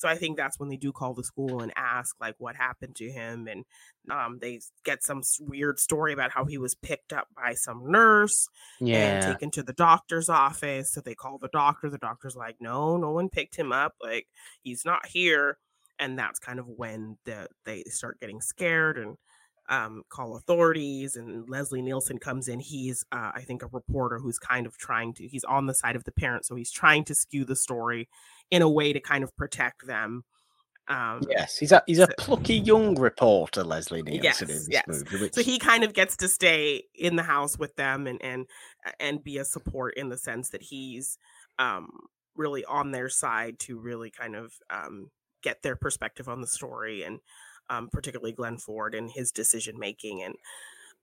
[0.00, 2.96] So I think that's when they do call the school and ask like what happened
[2.96, 3.66] to him, and
[4.10, 8.48] um, they get some weird story about how he was picked up by some nurse
[8.80, 8.96] yeah.
[8.96, 10.94] and taken to the doctor's office.
[10.94, 11.90] So they call the doctor.
[11.90, 13.92] The doctor's like, no, no one picked him up.
[14.02, 14.26] Like
[14.62, 15.58] he's not here.
[15.98, 19.18] And that's kind of when the they start getting scared and
[19.70, 21.16] um, call authorities.
[21.16, 22.60] And Leslie Nielsen comes in.
[22.60, 25.96] He's, uh, I think, a reporter who's kind of trying to, he's on the side
[25.96, 26.44] of the parent.
[26.44, 28.08] So he's trying to skew the story
[28.50, 30.24] in a way to kind of protect them.
[30.88, 34.84] Um, yes, he's a he's a plucky young reporter, Leslie Nielsen yes, in this yes.
[34.88, 35.20] movie.
[35.20, 35.34] Which...
[35.34, 38.46] So he kind of gets to stay in the house with them and and
[38.98, 41.16] and be a support in the sense that he's
[41.60, 41.90] um,
[42.34, 45.10] really on their side to really kind of um,
[45.44, 47.20] get their perspective on the story and
[47.70, 50.34] um, particularly Glenn Ford and his decision making and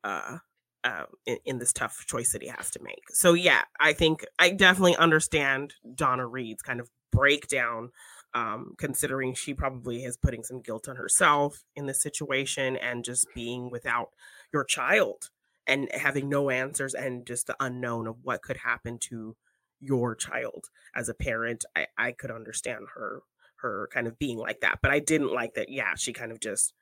[0.03, 0.37] uh,
[0.83, 3.03] uh, in, in, this tough choice that he has to make.
[3.11, 7.89] So yeah, I think I definitely understand Donna Reed's kind of breakdown,
[8.33, 13.25] um, considering she probably is putting some guilt on herself in this situation and just
[13.33, 14.09] being without
[14.53, 15.29] your child
[15.65, 19.35] and having no answers and just the unknown of what could happen to
[19.79, 21.65] your child as a parent.
[21.75, 23.21] I, I could understand her
[23.61, 24.79] her kind of being like that.
[24.81, 26.73] But I didn't like that, yeah, she kind of just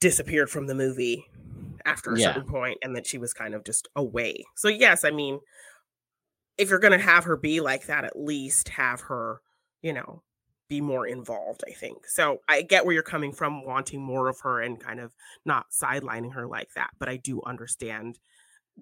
[0.00, 1.24] disappeared from the movie
[1.84, 2.34] after a yeah.
[2.34, 4.44] certain point and that she was kind of just away.
[4.56, 5.40] So yes, I mean,
[6.58, 9.40] if you're gonna have her be like that, at least have her,
[9.82, 10.22] you know,
[10.68, 12.06] be more involved, I think.
[12.08, 15.66] So I get where you're coming from wanting more of her and kind of not
[15.70, 18.18] sidelining her like that, but I do understand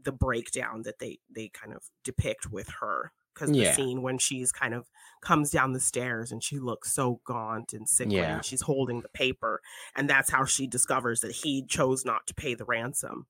[0.02, 3.68] the breakdown that they they kind of depict with her because yeah.
[3.68, 4.86] the scene when she's kind of
[5.20, 8.36] comes down the stairs and she looks so gaunt and sickly yeah.
[8.36, 9.60] and she's holding the paper
[9.96, 13.26] and that's how she discovers that he chose not to pay the ransom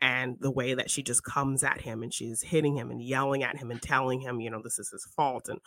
[0.00, 3.42] and the way that she just comes at him and she's hitting him and yelling
[3.42, 5.60] at him and telling him you know this is his fault and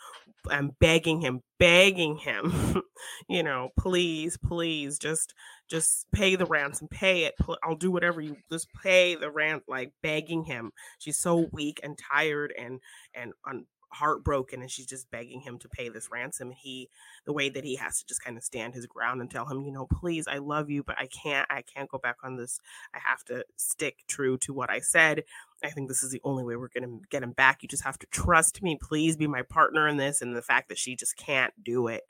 [0.50, 2.82] and begging him begging him
[3.28, 5.34] you know please please just
[5.70, 9.92] just pay the ransom pay it i'll do whatever you just pay the rent like
[10.02, 10.70] begging him.
[10.98, 12.80] She's so weak and tired and
[13.14, 16.88] and un- heartbroken and she's just begging him to pay this ransom and he
[17.24, 19.62] the way that he has to just kind of stand his ground and tell him
[19.62, 22.60] you know please i love you but i can't i can't go back on this.
[22.94, 25.24] I have to stick true to what i said.
[25.62, 27.62] I think this is the only way we're going to get him back.
[27.62, 28.78] You just have to trust me.
[28.80, 32.02] Please be my partner in this and the fact that she just can't do it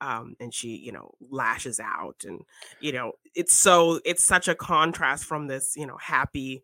[0.00, 2.40] um, and she you know lashes out and
[2.80, 6.62] you know it's so it's such a contrast from this you know happy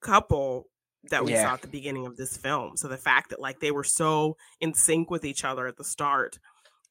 [0.00, 0.68] couple
[1.10, 1.44] that we yeah.
[1.46, 2.76] saw at the beginning of this film.
[2.76, 5.84] So the fact that like they were so in sync with each other at the
[5.84, 6.38] start,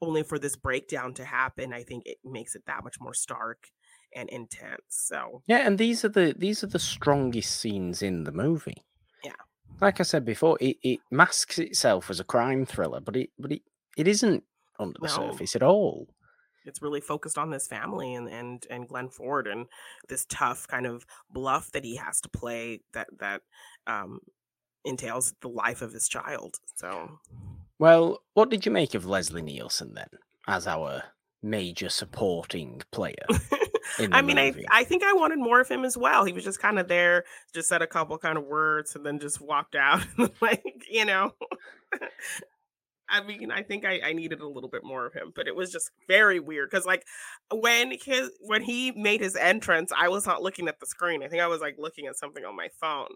[0.02, 3.68] only for this breakdown to happen, I think it makes it that much more stark
[4.16, 4.82] and intense.
[4.90, 8.84] So yeah, and these are the these are the strongest scenes in the movie.
[9.24, 9.32] Yeah,
[9.82, 13.52] like I said before, it, it masks itself as a crime thriller, but it but
[13.52, 13.62] it,
[13.98, 14.44] it isn't
[14.80, 15.14] under the no.
[15.14, 16.08] surface at all
[16.66, 19.68] it's really focused on this family and and and Glenn Ford and
[20.10, 23.42] this tough kind of bluff that he has to play that that
[23.88, 24.20] um,
[24.86, 26.56] entails the life of his child.
[26.76, 27.20] So,
[27.80, 30.10] well, what did you make of Leslie Nielsen then
[30.48, 31.04] as our
[31.42, 33.26] major supporting player?
[34.00, 34.66] I mean, movie.
[34.70, 36.26] I I think I wanted more of him as well.
[36.26, 39.20] He was just kind of there, just said a couple kind of words, and then
[39.20, 40.06] just walked out.
[40.42, 41.34] like you know,
[43.10, 45.56] I mean, I think I, I needed a little bit more of him, but it
[45.56, 47.04] was just very weird because like
[47.52, 51.24] when his when he made his entrance, I was not looking at the screen.
[51.24, 53.10] I think I was like looking at something on my phone.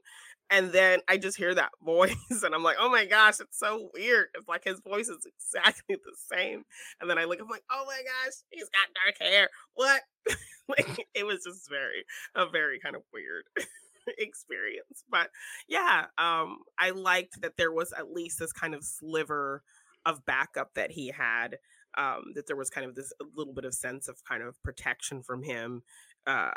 [0.49, 3.89] And then I just hear that voice and I'm like, oh my gosh, it's so
[3.93, 4.27] weird.
[4.35, 6.63] It's like his voice is exactly the same.
[7.01, 9.49] And then I look, I'm like, oh my gosh, he's got dark hair.
[9.73, 10.01] What?
[10.67, 12.05] like it was just very,
[12.35, 13.45] a very kind of weird
[14.17, 15.03] experience.
[15.09, 15.29] But
[15.67, 19.63] yeah, um, I liked that there was at least this kind of sliver
[20.05, 21.57] of backup that he had.
[21.97, 25.23] Um, that there was kind of this little bit of sense of kind of protection
[25.23, 25.81] from him
[26.27, 26.51] uh,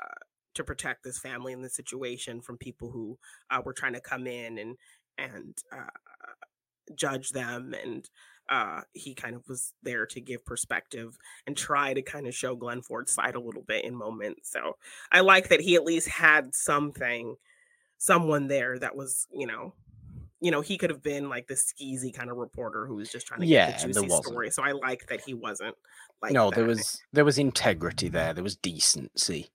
[0.55, 3.19] to protect this family and the situation from people who
[3.51, 4.77] uh, were trying to come in and
[5.19, 5.91] and uh,
[6.95, 8.09] judge them and
[8.49, 12.57] uh, he kind of was there to give perspective and try to kind of show
[12.57, 14.51] Glenn Ford's side a little bit in moments.
[14.51, 14.77] So
[15.13, 17.37] I like that he at least had something,
[17.99, 19.75] someone there that was, you know,
[20.41, 23.27] you know, he could have been like the skeezy kind of reporter who was just
[23.27, 24.51] trying to yeah, get the juicy story.
[24.51, 25.77] So I like that he wasn't
[26.21, 26.57] like no, that.
[26.57, 28.33] there was there was integrity there.
[28.33, 29.51] There was decency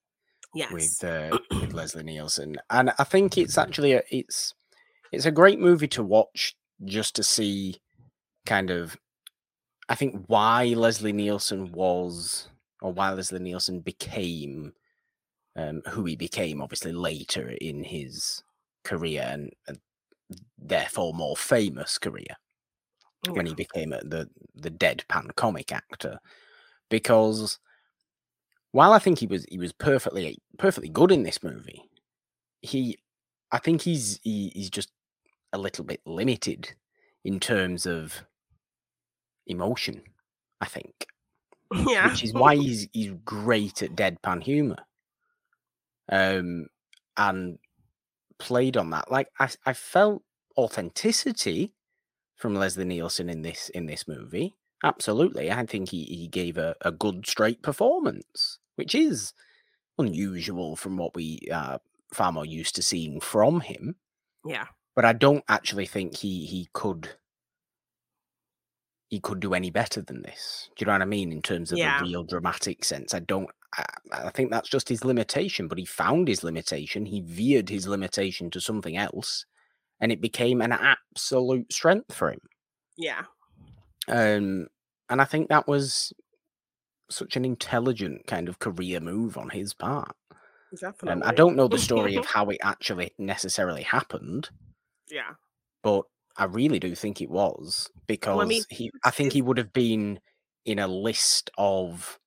[0.56, 0.72] yes.
[0.72, 4.54] with uh, with Leslie Nielsen, and I think it's actually a, it's
[5.12, 7.78] it's a great movie to watch just to see
[8.46, 8.98] kind of
[9.88, 12.50] I think why Leslie Nielsen was
[12.82, 14.74] or why Leslie Nielsen became
[15.56, 18.44] um, who he became obviously later in his
[18.84, 19.80] career and, and
[20.58, 22.36] therefore more famous career
[23.26, 23.32] yeah.
[23.32, 26.20] when he became a, the the deadpan comic actor
[26.90, 27.60] because
[28.76, 31.90] while I think he was he was perfectly perfectly good in this movie,
[32.62, 32.98] he
[33.50, 34.92] I think he's he, he's just
[35.54, 36.74] a little bit limited
[37.24, 38.26] in terms of
[39.48, 40.02] emotion.
[40.60, 41.06] I think,
[41.88, 44.80] yeah, which is why he's he's great at deadpan humor,
[46.12, 46.68] um,
[47.16, 47.58] and
[48.40, 49.10] played on that.
[49.10, 50.22] Like I I felt
[50.58, 51.74] authenticity
[52.36, 54.54] from Leslie Nielsen in this in this movie.
[54.84, 59.34] Absolutely, I think he he gave a, a good straight performance which is
[59.98, 61.80] unusual from what we are
[62.14, 63.96] far more used to seeing from him.
[64.46, 64.66] Yeah.
[64.96, 67.10] But I don't actually think he he could
[69.10, 70.70] he could do any better than this.
[70.76, 71.32] Do you know what I mean?
[71.32, 72.00] In terms of yeah.
[72.00, 73.50] a real dramatic sense, I don't.
[73.78, 75.68] I, I, think that's just his limitation.
[75.68, 77.06] But he found his limitation.
[77.06, 79.46] He veered his limitation to something else,
[80.00, 82.42] and it became an absolute strength for him.
[82.98, 83.24] Yeah.
[84.08, 84.68] Um,
[85.10, 86.14] and I think that was
[87.10, 90.16] such an intelligent kind of career move on his part.
[90.72, 91.22] Definitely.
[91.22, 94.50] Um, I don't know the story of how it actually necessarily happened.
[95.10, 95.34] Yeah.
[95.84, 96.04] But
[96.38, 99.58] I really do think it was because well, I mean, he I think he would
[99.58, 100.20] have been
[100.66, 102.20] in a list of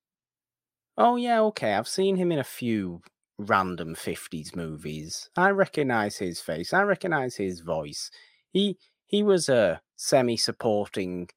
[0.97, 3.01] Oh yeah, okay, I've seen him in a few
[3.37, 5.29] random 50s movies.
[5.37, 6.73] I recognize his face.
[6.73, 8.11] I recognize his voice.
[8.51, 11.29] He he was a semi-supporting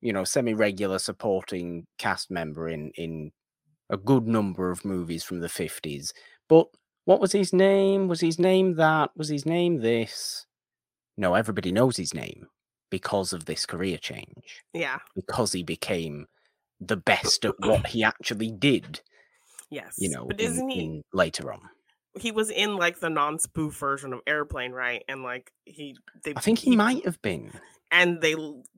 [0.00, 3.32] you know, semi-regular supporting cast member in in
[3.90, 6.12] a good number of movies from the 50s.
[6.48, 6.66] But
[7.04, 8.08] what was his name?
[8.08, 9.10] Was his name that?
[9.16, 10.46] Was his name this?
[11.16, 12.48] No, everybody knows his name
[12.90, 14.62] because of this career change.
[14.74, 14.98] Yeah.
[15.14, 16.26] Because he became
[16.80, 19.00] the best at what he actually did.
[19.70, 19.94] Yes.
[19.98, 21.60] You know, but isn't in, he in later on?
[22.18, 25.02] He was in like the non-spoof version of Airplane, right?
[25.08, 27.52] And like he, they, I think he, he might have been
[27.90, 28.34] and they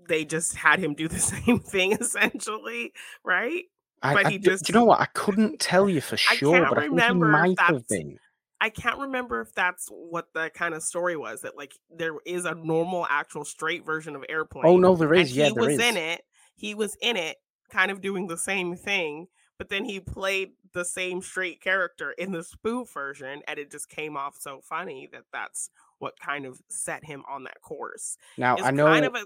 [0.09, 2.93] they just had him do the same thing essentially,
[3.25, 3.65] right?
[4.03, 5.01] I, but I, he just, do you know what?
[5.01, 8.19] I couldn't tell you for sure, I but I think he might have been.
[8.61, 11.43] I can't remember if that's what the kind of story was.
[11.43, 14.65] That like there is a normal, actual, straight version of oh, Airplane.
[14.67, 15.37] Oh no, there is.
[15.37, 16.23] yeah, he was in it.
[16.57, 17.37] He was in it,
[17.71, 19.27] kind of doing the same thing,
[19.59, 23.89] but then he played the same straight character in the spoof version, and it just
[23.89, 28.17] came off so funny that that's what kind of set him on that course.
[28.37, 29.25] Now it's I know kind of a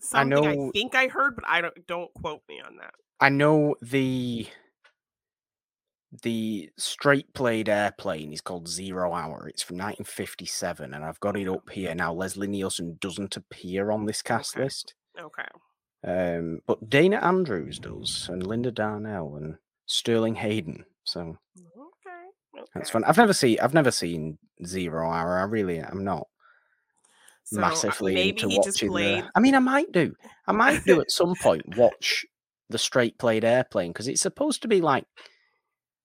[0.00, 2.94] something I, know, I think I heard, but I don't don't quote me on that.
[3.20, 4.46] I know the
[6.22, 9.48] the straight played airplane is called Zero Hour.
[9.48, 12.12] It's from 1957, and I've got it up here now.
[12.12, 14.64] Leslie Nielsen doesn't appear on this cast okay.
[14.64, 14.94] list.
[15.18, 15.46] Okay.
[16.02, 19.56] Um, but Dana Andrews does, and Linda Darnell, and
[19.86, 20.84] Sterling Hayden.
[21.04, 21.36] So.
[22.74, 23.04] That's fun.
[23.04, 25.38] I've never seen I've never seen Zero Hour.
[25.38, 26.26] I really am not
[27.44, 29.24] so, uh, massively maybe into watching played...
[29.24, 30.14] the, I mean I might do.
[30.46, 32.24] I might do at some point watch
[32.68, 35.04] the straight played airplane because it's supposed to be like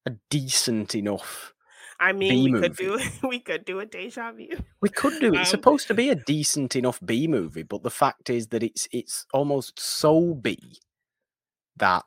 [0.08, 1.54] a decent enough
[2.00, 2.68] I mean, B we movie.
[2.68, 4.50] could do we could do a deja vu.
[4.82, 5.34] We could do.
[5.34, 8.64] It's um, supposed to be a decent enough B movie, but the fact is that
[8.64, 10.58] it's it's almost so B
[11.78, 12.04] that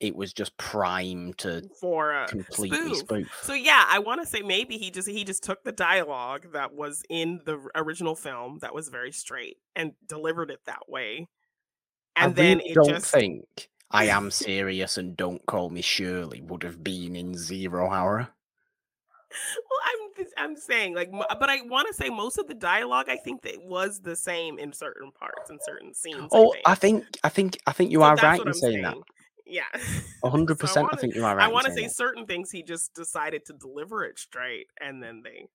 [0.00, 2.96] it was just prime to for a completely spoof.
[2.96, 3.28] spoof.
[3.40, 6.74] So yeah, I want to say maybe he just he just took the dialogue that
[6.74, 11.28] was in the original film that was very straight and delivered it that way.
[12.16, 15.82] And I then really it don't just think I am serious and don't call me
[15.82, 18.28] Shirley would have been in Zero Hour.
[19.30, 23.16] well, I'm I'm saying like, but I want to say most of the dialogue I
[23.16, 26.32] think that was the same in certain parts and certain scenes.
[26.32, 27.04] Oh, I I think.
[27.04, 28.98] think I think I think you So are right in I'm saying that.
[29.46, 29.64] Yeah.
[30.24, 30.78] A hundred So I percent.
[30.78, 32.94] I want to think you are right I want to say certain things he just
[32.94, 35.46] decided to deliver it straight, and then they,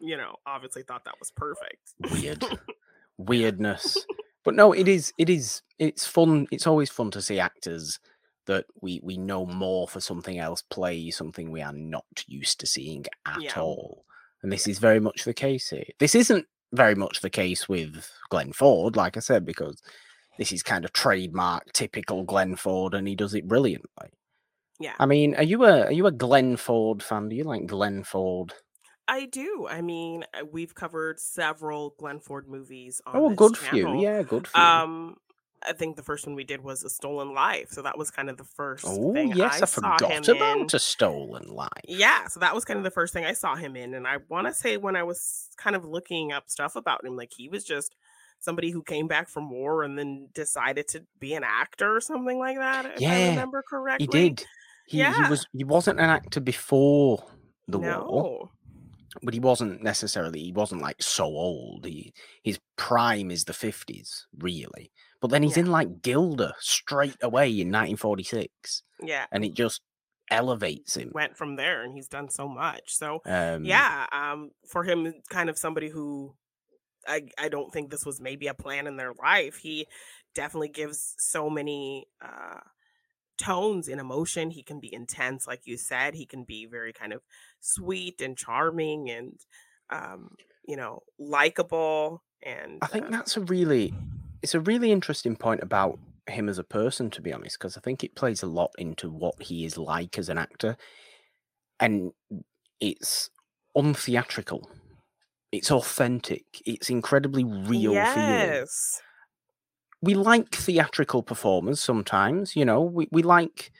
[0.00, 1.94] you know, obviously thought that was perfect.
[2.12, 2.44] Weird
[3.18, 3.96] weirdness,
[4.44, 5.12] but no, it is.
[5.18, 5.62] It is.
[5.78, 6.46] It's fun.
[6.50, 7.98] It's always fun to see actors
[8.46, 12.66] that we we know more for something else play something we are not used to
[12.66, 13.60] seeing at Yeah.
[13.60, 14.04] all.
[14.42, 15.84] And this is very much the case here.
[16.00, 19.80] This isn't very much the case with Glenn Ford, like I said, because
[20.38, 24.10] this is kind of trademark, typical Glenn Ford, and he does it brilliantly.
[24.80, 24.94] Yeah.
[24.98, 27.28] I mean, are you a are you a Glenn Ford fan?
[27.28, 28.52] Do you like Glenn Ford?
[29.08, 29.66] I do.
[29.68, 34.00] I mean, uh, we've covered several Glenn Ford movies on Oh, good for you.
[34.00, 34.64] Yeah, good for you.
[34.64, 35.16] Um,
[35.64, 38.28] I think the first one we did was A Stolen Life, so that was kind
[38.28, 40.66] of the first Oh thing yes, I I saw him forgot in.
[40.72, 41.68] a stolen life.
[41.86, 44.18] Yeah, so that was kind of the first thing I saw him in, and I
[44.28, 47.48] want to say when I was kind of looking up stuff about him, like he
[47.48, 47.94] was just
[48.42, 52.38] somebody who came back from war and then decided to be an actor or something
[52.38, 54.06] like that, if I Yeah, remember correctly.
[54.20, 54.46] He did.
[54.86, 57.24] He he was he wasn't an actor before
[57.68, 58.50] the war, No.
[59.22, 61.86] but he wasn't necessarily he wasn't like so old.
[61.86, 62.12] He
[62.42, 64.90] his prime is the fifties, really.
[65.20, 65.62] But then he's Yeah.
[65.64, 69.26] in like Gilda straight away in 1946, Yeah.
[69.30, 69.80] and it just
[70.30, 71.10] elevates him.
[71.14, 72.94] Went from there and he's done so much.
[72.96, 76.34] So Um, yeah, um for him kind of somebody who
[77.06, 79.56] I I don't think this was maybe a plan in their life.
[79.56, 79.86] He
[80.34, 82.60] definitely gives so many uh
[83.38, 84.50] tones in emotion.
[84.50, 86.14] He can be intense like you said.
[86.14, 87.22] He can be very kind of
[87.60, 89.40] sweet and charming and
[89.90, 90.30] um
[90.64, 93.94] you know, likable and I think uh, that's a really
[94.42, 95.98] it's a really interesting point about
[96.28, 99.10] him as a person, to be honest, because I think it plays a lot into
[99.10, 100.76] what he is like as an actor,
[101.80, 102.12] and
[102.80, 103.30] it's
[103.76, 104.68] untheatrical.
[105.52, 106.60] It's authentic.
[106.66, 108.60] It's incredibly real feeling.
[108.62, 109.02] Yes.
[110.02, 112.82] We like theatrical performers sometimes, you know.
[112.82, 113.70] We we like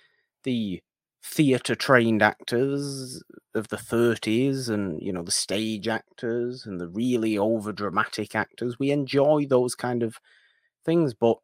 [0.45, 0.81] the
[1.25, 3.23] theatre trained actors
[3.55, 8.77] of the 30s and you know the stage actors and the really over dramatic actors
[8.79, 10.19] we enjoy those kind of
[10.85, 11.39] things but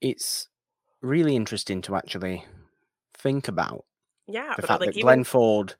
[0.00, 0.48] it's
[1.02, 2.44] really interesting to actually
[3.14, 3.84] think about
[4.26, 5.74] Yeah, the fact like that even Glenn Ford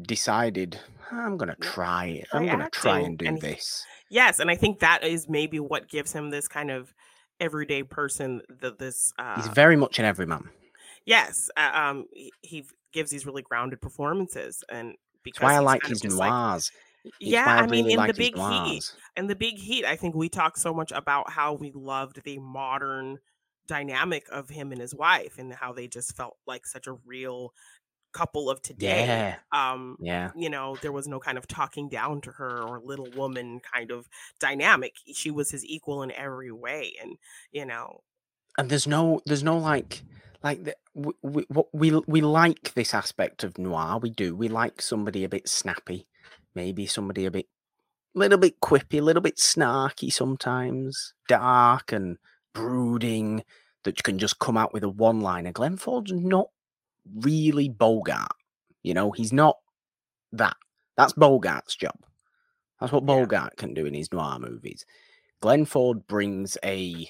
[0.00, 0.80] decided
[1.10, 3.84] I'm to try I'm to try and do and he- this.
[4.08, 6.94] Yes, and I think that is maybe what gives him this kind of
[7.40, 10.48] everyday person that this he's uh very much an everyman.
[11.04, 15.58] Yes, uh, um he, he gives these really grounded performances and that's because why I
[15.58, 16.32] he's like his just like
[17.20, 18.84] yeah, I I mean really in the like big heat
[19.16, 22.38] in the big heat, I think we talked so much about how we loved the
[22.38, 23.18] modern
[23.66, 27.52] dynamic of him and his wife and how they just felt like such a real
[28.12, 29.06] couple of today.
[29.06, 32.80] yeah Um yeah you know, there was no kind of talking down to her or
[32.84, 34.08] little woman kind of
[34.40, 34.94] dynamic.
[35.12, 36.94] She was his equal in every way.
[37.00, 37.16] And,
[37.52, 38.02] you know,
[38.58, 40.02] and there's no there's no like
[40.42, 44.80] like the, we, we we we like this aspect of noir we do we like
[44.80, 46.06] somebody a bit snappy
[46.54, 47.46] maybe somebody a bit
[48.14, 52.16] little bit quippy a little bit snarky sometimes dark and
[52.54, 53.44] brooding
[53.84, 56.48] that you can just come out with a one liner glenn ford's not
[57.14, 58.32] really bogart
[58.82, 59.56] you know he's not
[60.32, 60.56] that
[60.96, 61.96] that's bogart's job
[62.80, 63.06] that's what yeah.
[63.06, 64.84] bogart can do in his noir movies
[65.40, 67.08] glenn ford brings a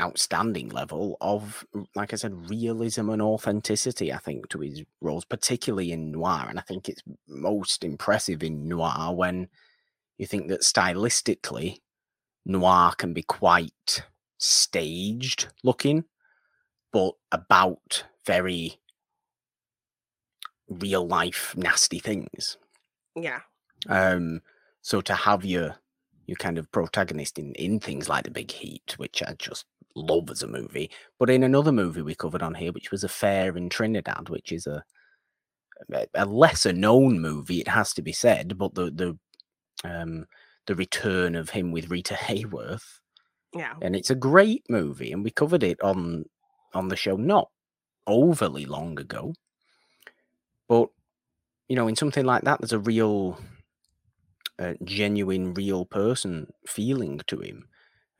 [0.00, 1.64] outstanding level of,
[1.94, 6.46] like I said, realism and authenticity, I think, to his roles, particularly in noir.
[6.48, 9.48] And I think it's most impressive in noir when
[10.16, 11.78] you think that stylistically,
[12.44, 14.02] noir can be quite
[14.38, 16.04] staged looking,
[16.92, 18.78] but about very
[20.68, 22.58] real life nasty things.
[23.16, 23.40] Yeah.
[23.88, 24.40] Um,
[24.82, 25.76] so to have your
[26.26, 29.64] your kind of protagonist in in things like the Big Heat, which I just
[29.96, 33.56] love as a movie, but in another movie we covered on here, which was Affair
[33.56, 34.84] in Trinidad, which is a
[35.92, 39.18] a a lesser known movie, it has to be said, but the the
[39.90, 40.26] um
[40.66, 43.00] the return of him with Rita Hayworth,
[43.54, 43.74] Yeah.
[43.80, 46.24] and it's a great movie, and we covered it on
[46.74, 47.48] on the show not
[48.08, 49.34] overly long ago,
[50.68, 50.88] but
[51.68, 53.38] you know, in something like that, there's a real,
[54.58, 57.68] uh, genuine, real person feeling to him.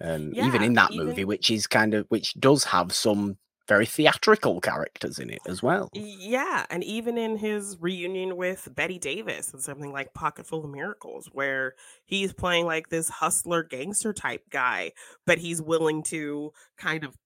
[0.01, 3.37] Um, even in that movie, which is kind of which does have some
[3.67, 5.91] very theatrical characters in it as well.
[5.93, 11.29] Yeah, and even in his reunion with Bette Davis and something like Pocketful of Miracles,
[11.33, 11.75] where
[12.07, 14.93] he's playing like this hustler gangster type guy,
[15.27, 17.17] but he's willing to kind of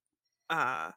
[0.51, 0.91] uh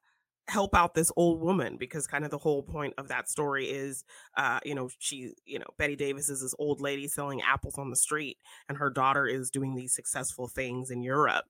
[0.47, 4.03] help out this old woman because kind of the whole point of that story is
[4.37, 7.89] uh you know she you know Bette Davis is this old lady selling apples on
[7.89, 8.37] the street
[8.69, 11.45] and her daughter is doing these successful things in Europe.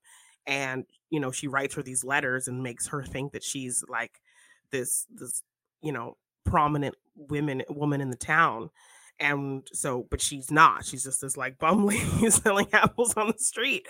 [0.46, 4.20] And you know she writes her these letters and makes her think that she's like
[4.70, 5.42] this this
[5.82, 8.70] you know prominent women woman in the town.
[9.20, 10.86] And so but she's not.
[10.86, 13.86] She's just this like bum lady selling apples on the street.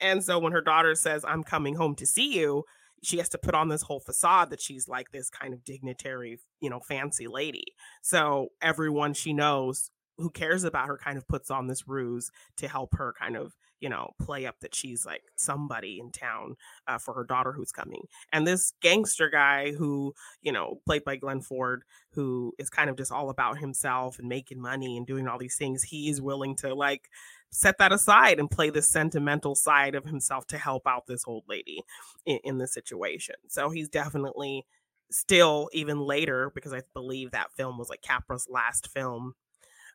[0.00, 2.64] And so when her daughter says i'm coming home to see you
[3.04, 6.38] she has to put on this whole facade that she's like this kind of dignitary,
[6.60, 7.74] you know, fancy lady.
[8.02, 12.68] So everyone she knows who cares about her kind of puts on this ruse to
[12.68, 16.56] help her kind of you know play up that she's like somebody in town
[16.88, 18.00] uh, for her daughter who's coming
[18.32, 21.82] and this gangster guy who you know played by glenn ford
[22.12, 25.56] who is kind of just all about himself and making money and doing all these
[25.56, 27.10] things he is willing to like
[27.50, 31.44] set that aside and play the sentimental side of himself to help out this old
[31.48, 31.82] lady
[32.26, 33.36] in, in the situation.
[33.48, 34.66] So he's definitely
[35.10, 39.34] still even later because I believe that film was like Capra's last film.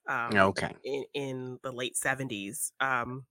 [0.07, 0.73] Um, okay.
[0.85, 2.71] In, in the late seventies.
[2.79, 3.25] Um,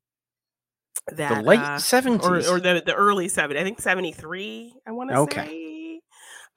[1.13, 3.57] that the late seventies uh, or, or, the, the early 70s.
[3.57, 5.47] I think 73, I want to okay.
[5.47, 6.01] say.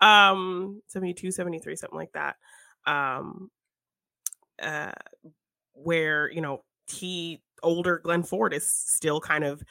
[0.05, 2.35] Um 72, 73, something like that.
[2.85, 3.49] Um
[4.61, 4.91] uh
[5.73, 9.61] where, you know, he older Glenn Ford is still kind of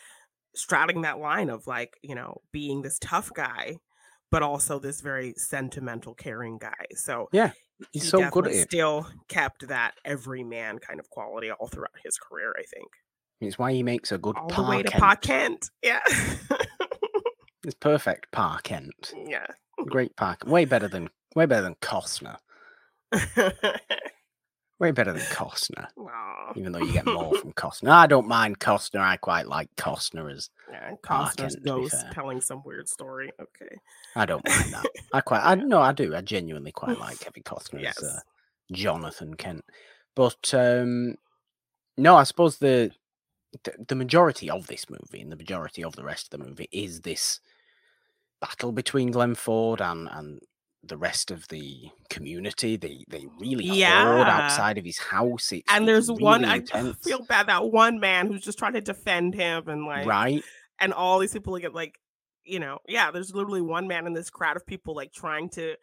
[0.54, 3.76] straddling that line of like, you know, being this tough guy,
[4.30, 6.86] but also this very sentimental, caring guy.
[6.94, 7.52] So yeah,
[7.92, 8.68] he's he so good at it.
[8.68, 12.54] Still kept that everyman kind of quality all throughout his career.
[12.58, 12.88] I think
[13.40, 15.02] it's why he makes a good all Pa the way to Kent.
[15.02, 15.70] Pa Kent.
[15.82, 16.00] Yeah,
[17.64, 19.12] it's perfect Pa Kent.
[19.26, 19.46] Yeah,
[19.86, 20.36] great Pa.
[20.46, 22.36] Way better than way better than Costner.
[24.80, 25.88] Way better than Costner.
[25.98, 26.56] Aww.
[26.56, 27.90] Even though you get more from Costner.
[27.90, 29.00] I don't mind Costner.
[29.00, 33.30] I quite like Costner as yeah, Costner's ghost telling some weird story.
[33.38, 33.76] Okay.
[34.16, 34.86] I don't mind that.
[35.12, 36.16] I quite I no, I do.
[36.16, 38.02] I genuinely quite like Kevin Costner yes.
[38.02, 38.20] as uh,
[38.72, 39.66] Jonathan Kent.
[40.16, 41.16] But um
[41.98, 42.90] no, I suppose the,
[43.88, 47.00] the majority of this movie and the majority of the rest of the movie is
[47.00, 47.40] this
[48.40, 50.40] battle between Glenn Ford and and
[50.82, 52.76] the rest of the community.
[52.76, 54.04] They they really yeah.
[54.04, 55.52] hoard outside of his house.
[55.52, 56.96] It's, and there's really one intense.
[57.04, 60.42] I feel bad that one man who's just trying to defend him and like right.
[60.78, 62.00] And all these people get like,
[62.44, 63.10] you know, yeah.
[63.10, 65.74] There's literally one man in this crowd of people like trying to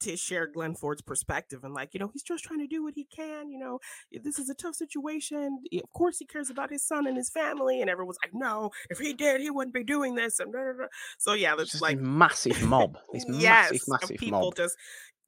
[0.00, 2.94] to share Glenn Ford's perspective and like, you know, he's just trying to do what
[2.94, 3.50] he can.
[3.50, 3.78] You know,
[4.22, 5.58] this is a tough situation.
[5.72, 7.80] Of course, he cares about his son and his family.
[7.80, 10.40] And everyone's like, no, if he did, he wouldn't be doing this.
[10.40, 10.86] And blah, blah, blah.
[11.18, 12.98] so yeah, there's like massive mob.
[13.12, 14.56] This yes, massive, massive people mob.
[14.56, 14.76] just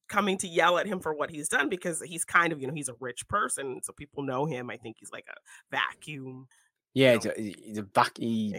[0.09, 2.75] coming to yell at him for what he's done because he's kind of, you know,
[2.75, 4.71] he's a rich person, so people know him.
[4.71, 5.37] I think he's like a
[5.71, 6.47] vacuum.
[6.95, 8.57] Yeah, you know, he's a, vac- he,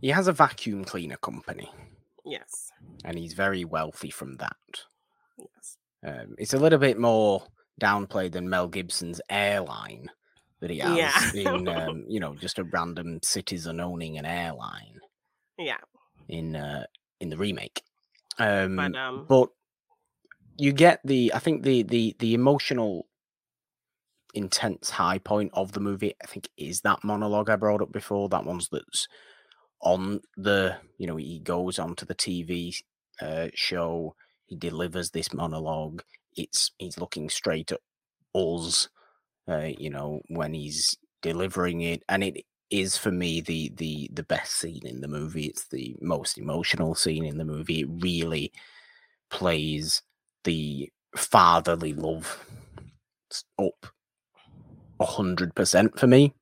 [0.00, 1.70] he has a vacuum cleaner company.
[2.24, 2.70] Yes.
[3.04, 4.56] And he's very wealthy from that.
[5.40, 5.76] Yes.
[6.06, 7.42] Um, it's a little bit more
[7.80, 10.10] downplayed than Mel Gibson's airline
[10.60, 11.54] that he has yeah.
[11.54, 15.00] in, um, you know, just a random citizen owning an airline.
[15.58, 15.78] Yeah.
[16.28, 16.84] In uh,
[17.20, 17.82] in the remake,
[18.38, 19.26] um, but, um...
[19.28, 19.48] but
[20.56, 23.06] you get the, I think the the the emotional
[24.32, 26.14] intense high point of the movie.
[26.22, 28.28] I think is that monologue I brought up before.
[28.28, 29.08] That one's that's
[29.82, 32.76] on the, you know, he goes onto the TV
[33.20, 34.14] uh, show
[34.50, 36.02] he delivers this monologue.
[36.36, 37.80] It's he's looking straight at
[38.34, 38.88] us,
[39.48, 44.24] uh, you know, when he's delivering it, and it is for me the the the
[44.24, 45.46] best scene in the movie.
[45.46, 47.80] It's the most emotional scene in the movie.
[47.82, 48.52] It really
[49.30, 50.02] plays
[50.44, 52.44] the fatherly love
[53.58, 53.86] up
[54.98, 56.34] a hundred percent for me.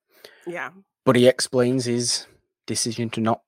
[0.47, 0.71] Yeah,
[1.05, 2.27] but he explains his
[2.67, 3.43] decision to not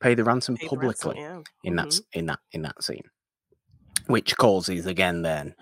[0.00, 1.70] pay the ransom pay publicly the ransom, yeah.
[1.70, 1.88] in mm-hmm.
[1.88, 3.04] that in that in that scene
[4.06, 5.54] which causes again then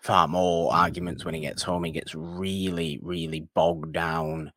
[0.00, 1.84] far more arguments when he gets home.
[1.84, 4.52] He gets really, really bogged down.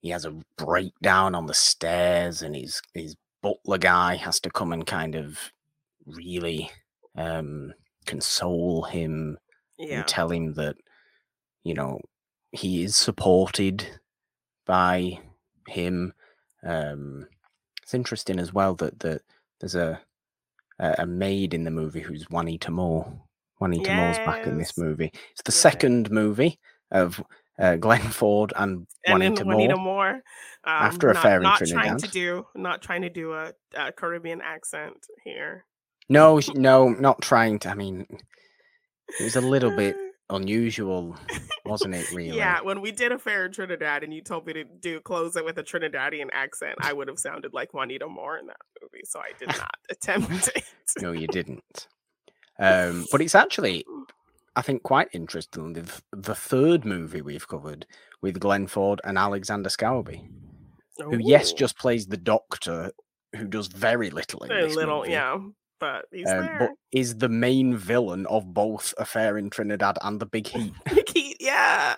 [0.00, 4.72] He has a breakdown on the stairs, and his his butler guy has to come
[4.72, 5.52] and kind of
[6.06, 6.70] really
[7.16, 7.72] um,
[8.06, 9.38] console him
[9.78, 9.98] yeah.
[9.98, 10.76] and tell him that
[11.64, 12.00] you know
[12.52, 13.86] he is supported
[14.64, 15.18] by
[15.68, 16.12] him.
[16.62, 17.26] Um,
[17.82, 19.22] it's interesting as well that that
[19.60, 20.00] there's a
[20.78, 23.20] uh, a maid in the movie who's Juanita Moore.
[23.58, 24.16] Juanita yes.
[24.16, 25.10] Moore's back in this movie.
[25.32, 25.72] It's the yeah.
[25.72, 26.58] second movie
[26.90, 27.22] of
[27.58, 29.84] uh, Glenn Ford and, and Juanita, Juanita Moore.
[29.84, 30.22] Moore um,
[30.64, 31.82] after not, in not Trinidad.
[31.84, 35.64] trying to do not trying to do a, a Caribbean accent here.
[36.08, 37.70] No, no, not trying to.
[37.70, 38.06] I mean,
[39.18, 39.96] it was a little bit
[40.30, 41.16] unusual,
[41.64, 42.06] wasn't it?
[42.12, 42.36] Really?
[42.36, 45.44] Yeah, when we did Affair in Trinidad and you told me to do close it
[45.44, 49.20] with a Trinidadian accent, I would have sounded like Juanita Moore in that movie, so
[49.20, 50.64] I did not attempt it.
[51.00, 51.88] No, you didn't.
[52.58, 53.84] Um, but it's actually,
[54.56, 55.74] I think, quite interesting.
[55.74, 57.84] The, the third movie we've covered
[58.22, 60.26] with Glenn Ford and Alexander Scourby,
[60.96, 62.92] who, yes, just plays the doctor
[63.36, 65.12] who does very little in very this little, movie.
[65.12, 65.38] yeah,
[65.78, 66.56] but he's um, there.
[66.58, 70.72] but is the main villain of both Affair in Trinidad and The Big Heat.
[71.14, 71.96] He- yeah.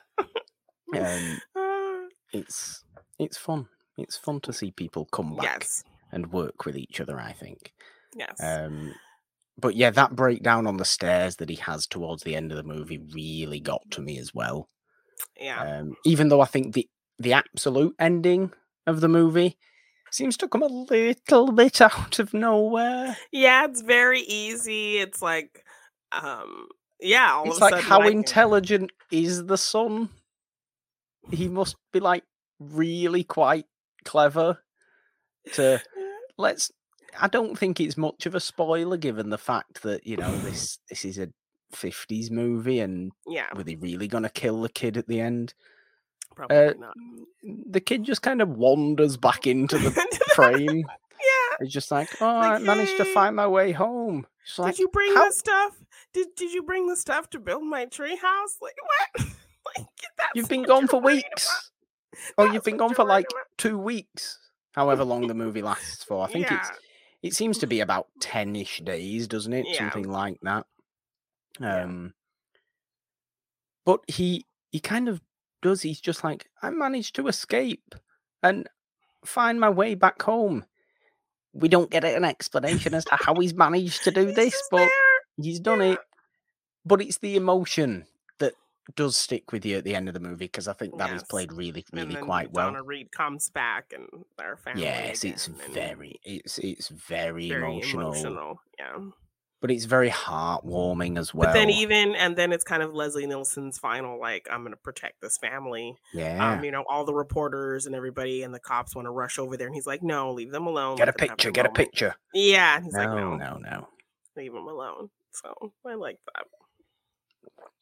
[0.96, 1.38] Um,
[2.32, 2.84] it's
[3.18, 3.68] it's fun.
[3.96, 7.18] It's fun to see people come back yes, and work with each other.
[7.20, 7.72] I think.
[8.14, 8.36] yes.
[8.42, 8.94] Um,
[9.60, 12.62] but yeah, that breakdown on the stairs that he has towards the end of the
[12.62, 14.68] movie really got to me as well.
[15.40, 15.78] yeah.
[15.80, 18.52] Um, even though I think the the absolute ending
[18.86, 19.58] of the movie
[20.10, 23.16] seems to come a little bit out of nowhere.
[23.32, 24.98] Yeah, it's very easy.
[24.98, 25.64] It's like,
[26.12, 26.68] um,
[27.00, 30.08] yeah, all it's of a like sudden, how like, intelligent is the son?
[31.30, 32.24] He must be like
[32.58, 33.66] really quite
[34.04, 34.58] clever
[35.52, 35.80] to
[36.38, 36.70] let's
[37.20, 40.78] I don't think it's much of a spoiler given the fact that, you know, this
[40.88, 41.28] this is a
[41.74, 45.54] 50s movie and yeah, were they really going to kill the kid at the end?
[46.34, 46.94] Probably Uh, not.
[47.70, 49.90] The kid just kind of wanders back into the
[50.34, 50.78] frame.
[50.88, 51.56] yeah.
[51.60, 54.26] It's just like, oh, Like, I managed to find my way home.
[54.56, 55.76] Like, did you bring how- the stuff?
[56.14, 58.56] Did Did you bring the stuff to build my tree house?
[58.62, 59.26] Like what?
[59.76, 61.70] like that's You've been gone for weeks.
[62.38, 63.44] Oh, That's you've been gone for like about.
[63.58, 64.38] two weeks.
[64.72, 66.26] However long the movie lasts for.
[66.26, 66.60] I think yeah.
[66.60, 66.70] it's
[67.22, 69.66] it seems to be about 10ish days, doesn't it?
[69.68, 69.78] Yeah.
[69.78, 70.64] Something like that.
[71.60, 71.82] Yeah.
[71.82, 72.14] Um
[73.84, 75.20] but he he kind of
[75.62, 77.94] does he's just like I managed to escape
[78.42, 78.68] and
[79.24, 80.64] find my way back home.
[81.52, 84.88] We don't get an explanation as to how he's managed to do this, but there.
[85.44, 85.92] he's done Yeah.
[85.94, 85.98] it.
[86.84, 88.06] But it's the emotion
[88.38, 88.54] that
[88.96, 91.20] does stick with you at the end of the movie because I think that is
[91.22, 91.28] Yes.
[91.28, 92.68] played really, really quite well.
[92.68, 94.06] Donna Reed comes back and
[94.38, 94.82] their family.
[94.82, 98.60] Yes, it's very, it's it's very, very emotional, emotional.
[98.78, 98.98] Yeah.
[99.60, 101.48] But it's very heartwarming as well.
[101.48, 104.76] But then even and then it's kind of Leslie Nielsen's final like I'm going to
[104.76, 105.96] protect this family.
[106.14, 109.38] yeah, Um, you know, all the reporters and everybody and the cops want to rush
[109.38, 110.96] over there, and he's like, "No, leave them alone.
[110.96, 112.14] get a let them have picture, get a picture.
[112.34, 113.88] Yeah, and he's No, like, "No, no, no.
[114.36, 116.44] leave them alone." So I like that.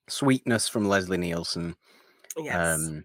[0.08, 1.76] Sweetness from Leslie Nielsen.
[2.36, 2.78] Yes.
[2.78, 3.04] Um,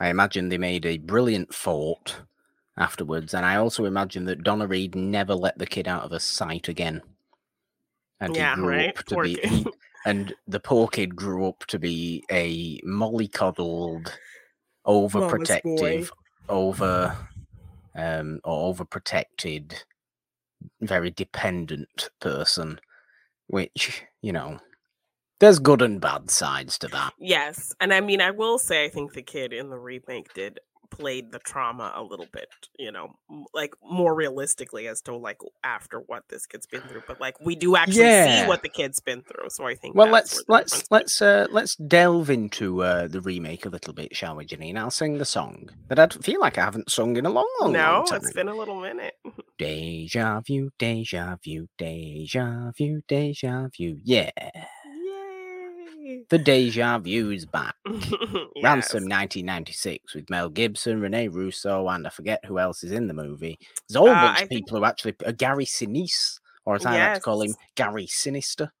[0.00, 2.22] I imagine they made a brilliant fort
[2.76, 6.18] afterwards, and I also imagine that Donna Reed never let the kid out of her
[6.18, 7.02] sight again.
[8.20, 8.88] And yeah, he grew right.
[8.90, 9.66] up to Poor be, he-
[10.06, 14.12] and the poor kid grew up to be a mollycoddled,
[14.86, 16.10] overprotective,
[16.48, 17.16] over,
[17.96, 19.74] um, or overprotected,
[20.80, 22.80] very dependent person,
[23.46, 24.58] which you know,
[25.40, 27.12] there's good and bad sides to that.
[27.18, 30.58] Yes, and I mean, I will say, I think the kid in the remake did
[30.90, 33.16] played the trauma a little bit, you know,
[33.54, 37.02] like more realistically as to like after what this kid's been through.
[37.06, 38.42] But like we do actually Yeah.
[38.42, 39.94] see what the kid's been through, so I think.
[39.94, 44.36] Well, let's let's let's uh, let's delve into uh, the remake a little bit, shall
[44.36, 44.76] we, Janine?
[44.78, 47.72] I'll sing the song that I feel like I haven't sung in a long, long,
[47.72, 48.20] no, long time.
[48.22, 49.14] it's been a little minute.
[49.58, 53.98] Deja vu, deja vu, deja vu, deja vu.
[54.04, 54.30] Yeah!
[56.30, 57.74] The deja vu's back.
[58.54, 58.64] Yes.
[58.64, 63.14] Ransom 1996 with Mel Gibson, Rene Russo, and I forget who else is in the
[63.14, 63.56] movie.
[63.88, 66.74] There's a whole Uh, bunch I of think- people who actually, uh, Gary Sinise, or
[66.76, 68.72] as I like to call him, Gary Sinister.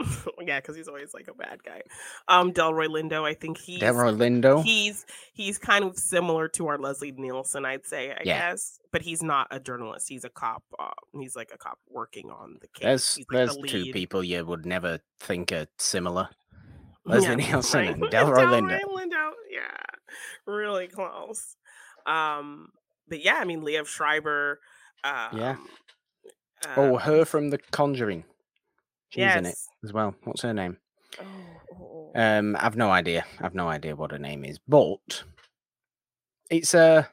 [0.40, 1.82] yeah, because he's always like a bad guy.
[2.26, 4.64] Um, Delroy Lindo, I think he's Delroy Lindo.
[4.64, 5.04] he's
[5.34, 8.50] he's kind of similar to our Leslie Nielsen, I'd say, I Yeah.
[8.50, 8.78] guess.
[8.92, 10.08] But he's not a journalist.
[10.08, 10.64] He's a cop.
[10.78, 12.82] Uh, he's like a cop working on the case.
[12.82, 16.30] There's like there's the two people you would never think are similar.
[17.10, 17.94] Leslie Nielsen right.
[17.94, 18.80] and Delroy Lindo.
[18.84, 19.76] Lindo, Yeah,
[20.46, 21.56] really close.
[22.06, 22.68] Um,
[23.08, 24.60] but yeah, I mean, Liev Schreiber.
[25.04, 25.56] Um, Yeah.
[26.76, 28.24] Oh, uh, her from The Conjuring.
[29.08, 29.68] She's in it yes.
[29.82, 30.14] as well.
[30.24, 30.76] What's her name?
[31.20, 31.24] Oh,
[31.72, 32.20] oh, oh.
[32.20, 33.24] Um, I've no idea.
[33.40, 35.24] I've no idea what her name is, but
[36.50, 37.04] it's uh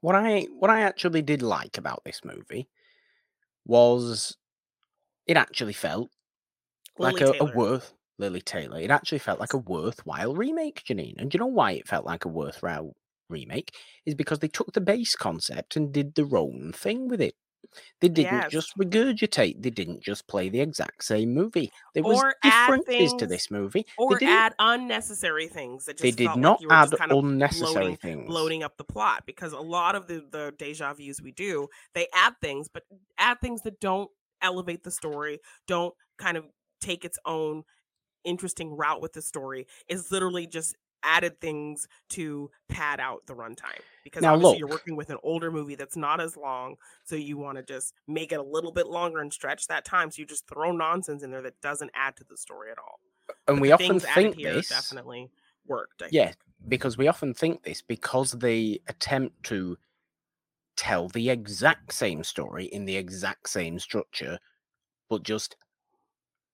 [0.00, 2.68] what I what I actually did like about this movie
[3.64, 4.36] was
[5.26, 6.10] it actually felt
[6.98, 8.78] like a, a worth Lili Taylor.
[8.80, 11.14] It actually felt like a worthwhile remake, Janine.
[11.18, 12.94] And do you know why it felt like a worthwhile
[13.28, 13.74] remake?
[14.06, 17.34] Is because they took the base concept and did their own thing with it.
[18.00, 18.50] They didn't Yes.
[18.50, 19.62] just regurgitate.
[19.62, 21.70] They didn't just play the exact same movie.
[21.94, 23.86] There was Or differences to this movie.
[23.98, 27.18] or they didn't add unnecessary things that just they did not like add kind of
[27.18, 28.26] unnecessary bloating, things.
[28.26, 32.06] bloating up the plot because a lot of the the deja vus we do they
[32.14, 32.84] add things but
[33.18, 34.10] add things that don't
[34.42, 36.46] elevate the story, don't kind of
[36.80, 37.62] take its own
[38.24, 39.66] interesting route with the story.
[39.88, 44.68] is literally just added things to pad out the runtime because now obviously look, you're
[44.68, 48.32] working with an older movie that's not as long so you want to just make
[48.32, 51.30] it a little bit longer and stretch that time so you just throw nonsense in
[51.30, 53.00] there that doesn't add to the story at all
[53.48, 55.30] and but we often think this definitely
[55.66, 56.36] worked I yeah think.
[56.68, 59.78] because we often think this because they attempt to
[60.76, 64.38] tell the exact same story in the exact same structure
[65.08, 65.56] but just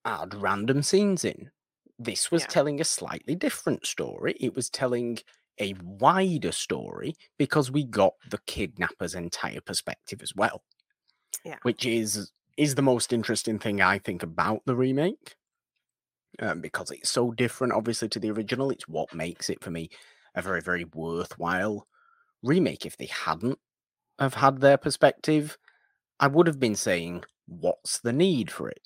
[0.05, 1.51] add random scenes in
[1.99, 2.49] this was yeah.
[2.49, 4.36] telling a slightly different story.
[4.40, 5.18] It was telling
[5.59, 10.62] a wider story because we got the kidnapper's entire perspective as well.
[11.44, 11.57] Yeah.
[11.62, 15.34] Which is is the most interesting thing I think about the remake.
[16.38, 18.70] Um, because it's so different, obviously, to the original.
[18.70, 19.88] It's what makes it for me
[20.34, 21.86] a very, very worthwhile
[22.42, 22.84] remake.
[22.84, 23.59] If they hadn't
[24.18, 25.57] have had their perspective,
[26.20, 28.82] I would have been saying, "What's the need for it?"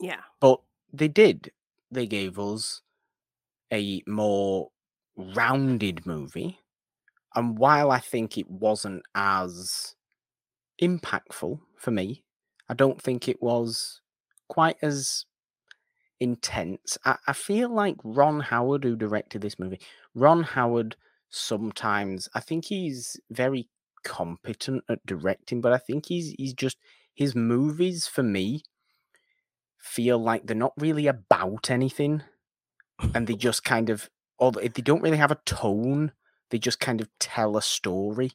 [0.00, 0.60] Yeah, but
[0.92, 1.52] they did,
[1.90, 2.82] they gave us
[3.72, 4.68] a more
[5.16, 6.58] rounded movie.
[7.34, 9.94] And while I think it wasn't as
[10.82, 12.24] impactful for me,
[12.68, 14.00] I don't think it was
[14.48, 15.26] quite as
[16.18, 16.98] intense.
[17.04, 19.80] I, I, feel like Ron Howard, who directed this movie,
[20.14, 20.96] Ron Howard
[21.30, 23.68] sometimes I think he's very
[24.04, 26.76] competent at directing, but I think he's he's just
[27.14, 28.62] his movies for me
[29.80, 32.22] feel like they're not really about anything
[33.14, 36.12] and they just kind of or if they don't really have a tone
[36.50, 38.30] they just kind of tell a story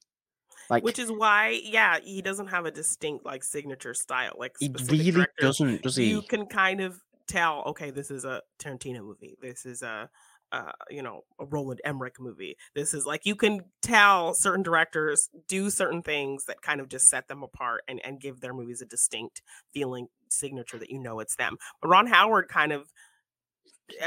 [0.70, 4.72] like which is why yeah he doesn't have a distinct like signature style like he
[4.90, 6.10] really doesn't does he?
[6.10, 9.38] you can kind of tell okay this is a tarantino movie.
[9.42, 10.10] This is a
[10.52, 12.56] uh, you know, a Roland Emmerich movie.
[12.74, 17.06] This is like you can tell certain directors do certain things that kind of just
[17.06, 19.42] set them apart and, and give their movies a distinct
[19.74, 21.58] feeling signature that you know it's them.
[21.82, 22.88] But Ron Howard kind of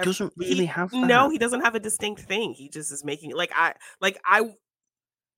[0.02, 1.06] doesn't really he, have that.
[1.06, 4.42] no he doesn't have a distinct thing he just is making like i like i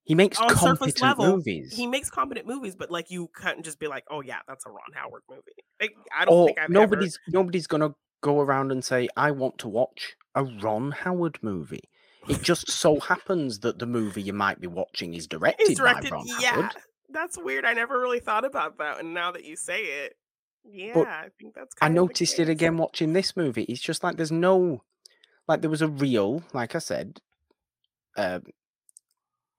[0.04, 1.72] he makes on competent level, movies.
[1.72, 4.70] He makes competent movies, but like you couldn't just be like, "Oh yeah, that's a
[4.70, 5.42] Ron Howard movie."
[5.80, 7.38] Like, I don't or think I've nobody's ever...
[7.38, 7.90] nobody's gonna
[8.20, 11.88] go around and say, "I want to watch a Ron Howard movie.
[12.28, 16.16] It just so happens that the movie you might be watching is directed, directed by
[16.16, 16.72] Ron yeah, Howard.
[17.08, 17.64] That's weird.
[17.64, 20.16] I never really thought about that, and now that you say it,
[20.64, 21.74] yeah, but I think that's.
[21.80, 23.64] I noticed it again watching this movie.
[23.64, 24.82] It's just like there's no,
[25.48, 27.20] like there was a real, like I said,
[28.16, 28.40] uh,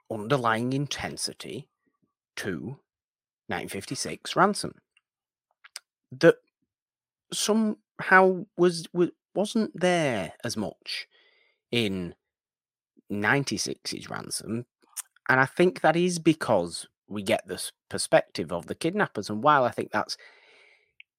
[0.09, 1.67] underlying intensity
[2.37, 2.79] to
[3.47, 4.75] 1956 Ransom
[6.11, 6.35] that
[8.01, 11.07] somehow was, was wasn't there as much
[11.71, 12.15] in
[13.11, 14.65] 96's Ransom.
[15.29, 19.29] And I think that is because we get this perspective of the kidnappers.
[19.29, 20.17] And while I think that's uh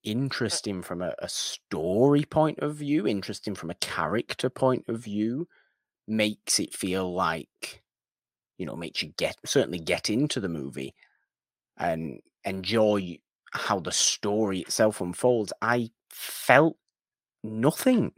[0.05, 5.47] interesting from a, a, story point of view, interesting from a character point of view,
[6.09, 7.83] makes it feel like,
[8.59, 10.95] you know, makes you get certainly get into the movie
[11.79, 13.19] and enjoy
[13.53, 15.53] how the story itself unfolds.
[15.61, 16.77] I felt
[17.43, 18.13] nothing.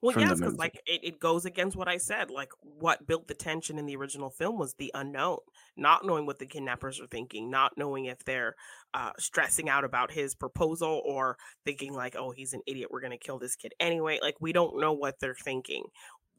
[0.00, 2.30] Well, yes, because like it, it goes against what I said.
[2.30, 5.38] Like what built the tension in the original film was the unknown,
[5.76, 8.54] not knowing what the kidnappers are thinking, not knowing if they're
[8.94, 13.18] uh, stressing out about his proposal or thinking like, oh, he's an idiot, we're gonna
[13.18, 14.18] kill this kid anyway.
[14.22, 15.84] Like we don't know what they're thinking.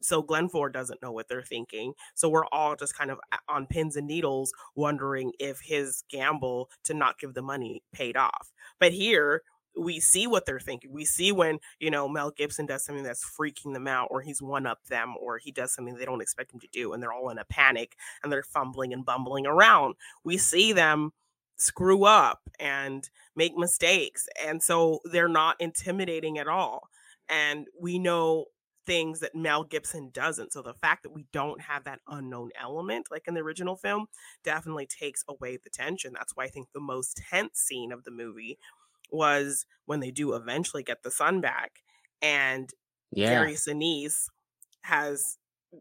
[0.04, 1.94] So Glenn Ford doesn't know what they're thinking.
[2.14, 6.94] So we're all just kind of on pins and needles, wondering if his gamble to
[6.94, 8.52] not give the money paid off.
[8.78, 9.42] But here
[9.76, 10.92] we see what they're thinking.
[10.92, 14.40] We see when, you know, Mel Gibson does something that's freaking them out, or he's
[14.40, 17.12] one up them, or he does something they don't expect him to do, and they're
[17.12, 19.96] all in a panic and they're fumbling and bumbling around.
[20.22, 21.12] We see them
[21.56, 24.28] screw up and make mistakes.
[24.44, 26.88] And so they're not intimidating at all.
[27.28, 28.46] And we know
[28.86, 30.52] things that Mel Gibson doesn't.
[30.52, 34.06] So the fact that we don't have that unknown element, like in the original film,
[34.42, 36.12] definitely takes away the tension.
[36.14, 38.58] That's why I think the most tense scene of the movie
[39.10, 41.82] was when they do eventually get the son back
[42.22, 42.70] and
[43.12, 43.30] yeah.
[43.30, 44.28] Gary Sinise
[44.82, 45.38] has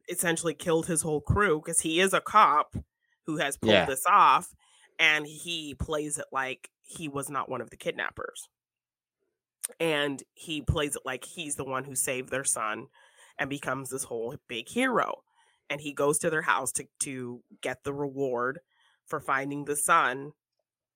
[0.10, 2.76] essentially killed his whole crew because he is a cop
[3.26, 3.86] who has pulled yeah.
[3.86, 4.54] this off
[5.00, 8.50] and he plays it like he was not one of the kidnappers.
[9.80, 12.88] And he plays it like he's the one who saved their son
[13.40, 15.24] and becomes this whole big hero.
[15.70, 18.60] And he goes to their house to, to get the reward
[19.06, 20.34] for finding the son.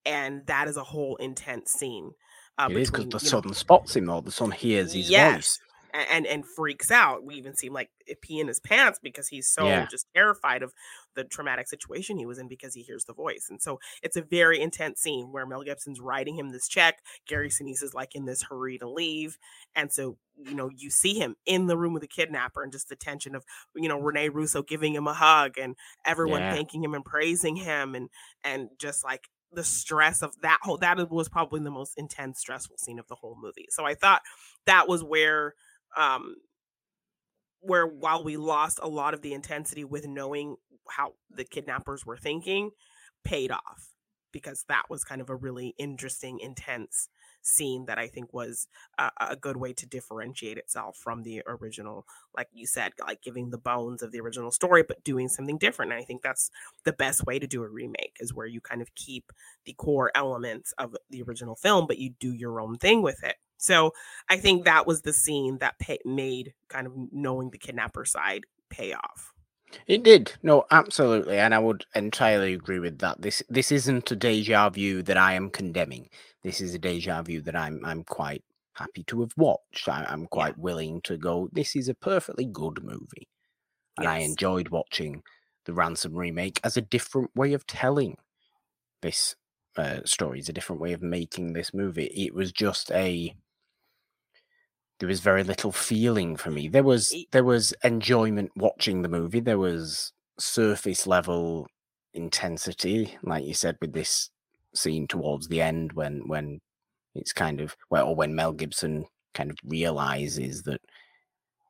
[0.06, 2.12] And that is a whole intense scene
[2.58, 5.36] uh, it is because the son spots him, or the son hears his yes.
[5.36, 5.60] voice.
[5.94, 7.24] And and freaks out.
[7.24, 7.90] We even see him like
[8.22, 9.86] pee in his pants because he's so yeah.
[9.90, 10.74] just terrified of
[11.16, 13.48] the traumatic situation he was in because he hears the voice.
[13.50, 17.00] And so it's a very intense scene where Mel Gibson's writing him this check.
[17.28, 19.38] Gary Sinise is like in this hurry to leave,
[19.76, 22.90] and so you know you see him in the room with the kidnapper and just
[22.90, 23.44] the tension of
[23.76, 25.76] you know Rene Russo giving him a hug and
[26.06, 26.54] everyone yeah.
[26.54, 28.10] thanking him and praising him and
[28.44, 32.78] and just like the stress of that whole that was probably the most intense stressful
[32.78, 34.22] scene of the whole movie so i thought
[34.66, 35.54] that was where
[35.98, 36.36] um
[37.62, 40.56] where while we lost a lot of the intensity with knowing
[40.90, 42.70] how the kidnappers were thinking
[43.24, 43.94] paid off
[44.32, 47.10] because that was kind of a really interesting intense
[47.42, 48.68] scene that I think was
[48.98, 53.50] a, a, good way to differentiate itself from the original, like you said, like giving
[53.50, 55.92] the bones of the original story, but doing something different.
[55.92, 56.50] And I think that's
[56.84, 59.32] the best way to do a remake is where you kind of keep
[59.66, 63.36] the core elements of the original film, but you do your own thing with it.
[63.58, 63.92] So
[64.30, 68.44] I think that was the scene that pay, made kind of knowing the kidnapper side
[68.70, 69.34] pay off.
[69.86, 70.34] It did.
[70.42, 71.38] No, absolutely.
[71.38, 73.22] And I would entirely agree with that.
[73.22, 76.10] This this isn't a deja vu that I am condemning.
[76.44, 78.44] This is a deja vu that I'm I'm quite
[78.78, 79.90] happy to have watched.
[79.90, 80.64] I, am quite yeah.
[80.64, 83.28] willing to go, this is a perfectly good movie.
[83.98, 84.08] And yes.
[84.08, 85.24] I enjoyed watching
[85.66, 88.18] the Ransom remake as a different way of telling
[89.02, 89.36] this
[89.78, 90.40] uh, story.
[90.40, 92.06] It's a different way of making this movie.
[92.06, 93.36] It was just a
[95.00, 96.68] there was very little feeling for me.
[96.68, 99.40] There was there was enjoyment watching the movie.
[99.40, 101.68] There was surface level
[102.14, 104.30] intensity, like you said, with this
[104.74, 106.60] scene towards the end when when
[107.16, 110.82] it's kind of well, or when Mel Gibson kind of realizes that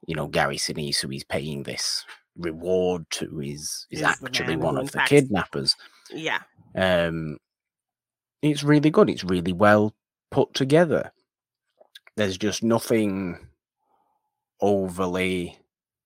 [0.07, 2.05] you know Gary Sinise, who he's paying this
[2.37, 5.75] reward to, is is, is actually one of the kidnappers.
[6.11, 6.39] Yeah.
[6.75, 7.37] Um,
[8.41, 9.09] it's really good.
[9.09, 9.93] It's really well
[10.31, 11.11] put together
[12.17, 13.37] there's just nothing
[14.59, 15.57] overly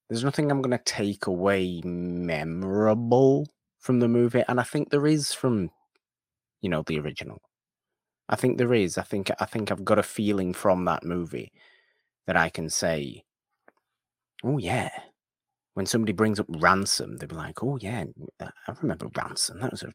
[0.10, 3.48] there's nothing I'm going to take away memorable
[3.80, 5.72] from the movie and I think there is from
[6.60, 7.42] you know the original.
[8.30, 11.52] I think there is I think I think I've got a feeling from that movie
[12.28, 13.24] that I can say
[14.44, 14.92] oh yeah.
[15.74, 18.04] When somebody brings up ransom they'll be like oh yeah
[18.42, 19.94] I remember ransom that was a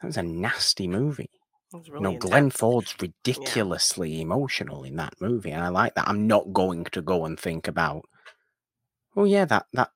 [0.00, 1.39] that was a nasty movie
[1.72, 2.30] Really know, intense.
[2.30, 4.22] Glenn Ford's ridiculously yeah.
[4.22, 6.08] emotional in that movie, and I like that.
[6.08, 8.02] I'm not going to go and think about,
[9.16, 9.90] oh yeah, that that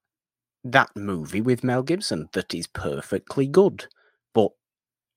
[0.62, 3.86] that movie with Mel Gibson that is perfectly good,
[4.34, 4.52] but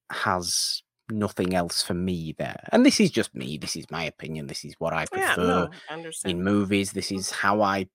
[0.10, 2.68] has nothing else for me there.
[2.72, 3.58] And this is just me.
[3.58, 4.48] This is my opinion.
[4.48, 6.92] This is what I prefer yeah, no, in movies.
[6.92, 7.88] This is how I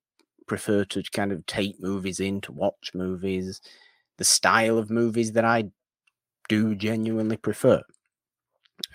[0.47, 3.61] prefer to kind of take movies in to watch movies.
[4.19, 5.65] The style of movies that I
[6.49, 7.83] do genuinely prefer.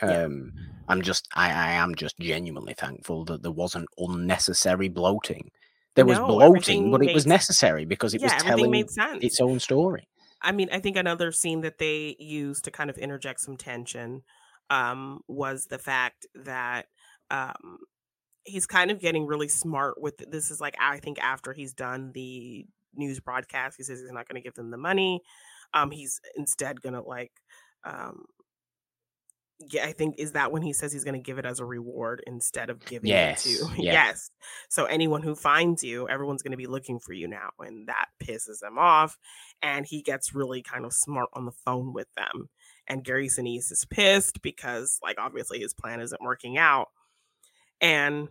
[0.01, 0.63] Um, yeah.
[0.89, 5.51] I'm just, I, I am just genuinely thankful that there wasn't unnecessary bloating.
[5.95, 8.85] There was bloating, but it was necessary because it yeah, was telling
[9.21, 10.07] its own story.
[10.41, 14.21] I mean, I think another scene that they used to kind of interject some tension
[14.69, 16.85] um, was the fact that
[17.31, 17.79] um,
[18.43, 20.51] he's kind of getting really smart with this.
[20.51, 22.65] Is like I think after he's done the
[22.95, 25.21] news broadcast, he says he's not going to give them the money.
[25.73, 27.31] Um, he's instead going to like
[27.83, 28.25] um,
[29.59, 31.65] yeah, I think is that when he says he's going to give it as a
[31.65, 33.77] reward instead of giving yes, it to yes.
[33.77, 34.31] yes.
[34.69, 38.07] So anyone who finds you, everyone's going to be looking for you now, and that
[38.23, 39.17] pisses him off.
[39.61, 42.49] And he gets really kind of smart on the phone with them.
[42.87, 46.89] And Gary Sinise is pissed because, like, obviously his plan isn't working out.
[47.81, 48.29] And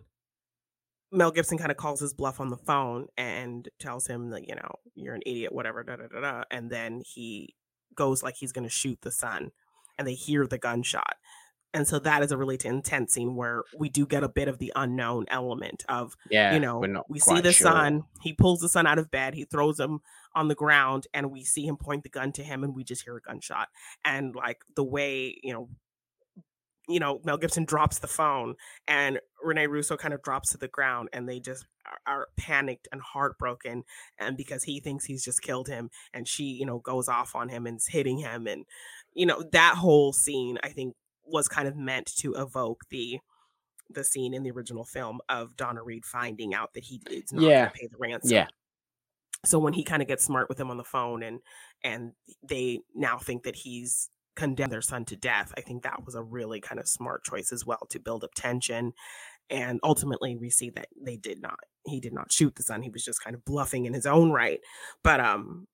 [1.11, 4.55] Mel Gibson kind of calls his bluff on the phone and tells him that you
[4.55, 6.43] know you're an idiot, whatever, da da da da.
[6.49, 7.55] And then he
[7.95, 9.51] goes like he's going to shoot the son
[9.97, 11.15] and they hear the gunshot.
[11.73, 14.57] And so that is a really intense scene where we do get a bit of
[14.57, 17.71] the unknown element of, yeah, you know, we see the sure.
[17.71, 19.99] son, he pulls the son out of bed, he throws him
[20.33, 23.03] on the ground, and we see him point the gun to him, and we just
[23.03, 23.67] hear a gunshot.
[24.05, 25.69] And like the way, you know,
[26.87, 28.55] you know, Mel Gibson drops the phone
[28.87, 32.87] and Rene Russo kind of drops to the ground and they just are, are, panicked
[32.91, 33.83] and heartbroken.
[34.17, 37.49] And because he thinks he's just killed him and she, you know, goes off on
[37.49, 38.47] him and is hitting him.
[38.47, 38.65] And
[39.17, 40.95] you know that whole scene i think
[41.25, 43.19] was kind of meant to evoke the
[43.89, 47.43] the scene in the original film of Donna Reed finding out that he is not
[47.43, 47.59] yeah.
[47.59, 48.31] going to pay the ransom.
[48.31, 48.47] Yeah.
[49.45, 51.39] So when he kind of gets smart with him on the phone and
[51.83, 52.13] and
[52.47, 56.23] they now think that he's condemned their son to death, I think that was a
[56.23, 58.93] really kind of smart choice as well to build up tension.
[59.49, 62.81] And ultimately we see that they did not he did not shoot the son.
[62.81, 64.59] He was just kind of bluffing in his own right.
[65.03, 65.67] But um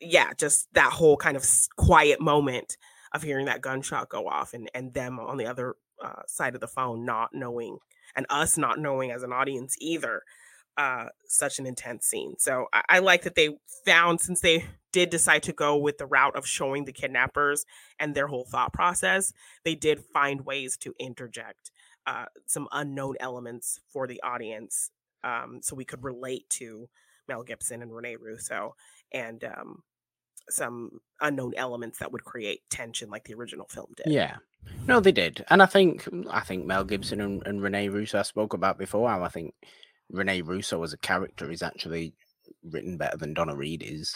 [0.00, 1.46] yeah, just that whole kind of
[1.76, 2.76] quiet moment
[3.12, 6.60] of hearing that gunshot go off and and them on the other uh, side of
[6.60, 7.78] the phone not knowing
[8.14, 10.22] and us not knowing as an audience either
[10.76, 12.36] uh, such an intense scene.
[12.38, 16.06] So I, I, like that they found since they did decide to go with the
[16.06, 17.66] route of showing the kidnappers
[17.98, 19.32] and their whole thought process,
[19.64, 21.72] they did find ways to interject
[22.06, 24.90] uh, some unknown elements for the audience,
[25.24, 26.88] um, so we could relate to
[27.28, 28.74] Mel Gibson and Rene Russo,
[29.12, 29.82] and um,
[30.48, 34.12] some unknown elements that would create tension, like the original film did.
[34.12, 34.36] Yeah,
[34.86, 38.22] no, they did, and I think I think Mel Gibson and, and Rene Russo I
[38.22, 39.08] spoke about before.
[39.08, 39.54] How I think
[40.10, 42.14] Rene Russo as a character is actually
[42.64, 44.14] written better than Donna Reed is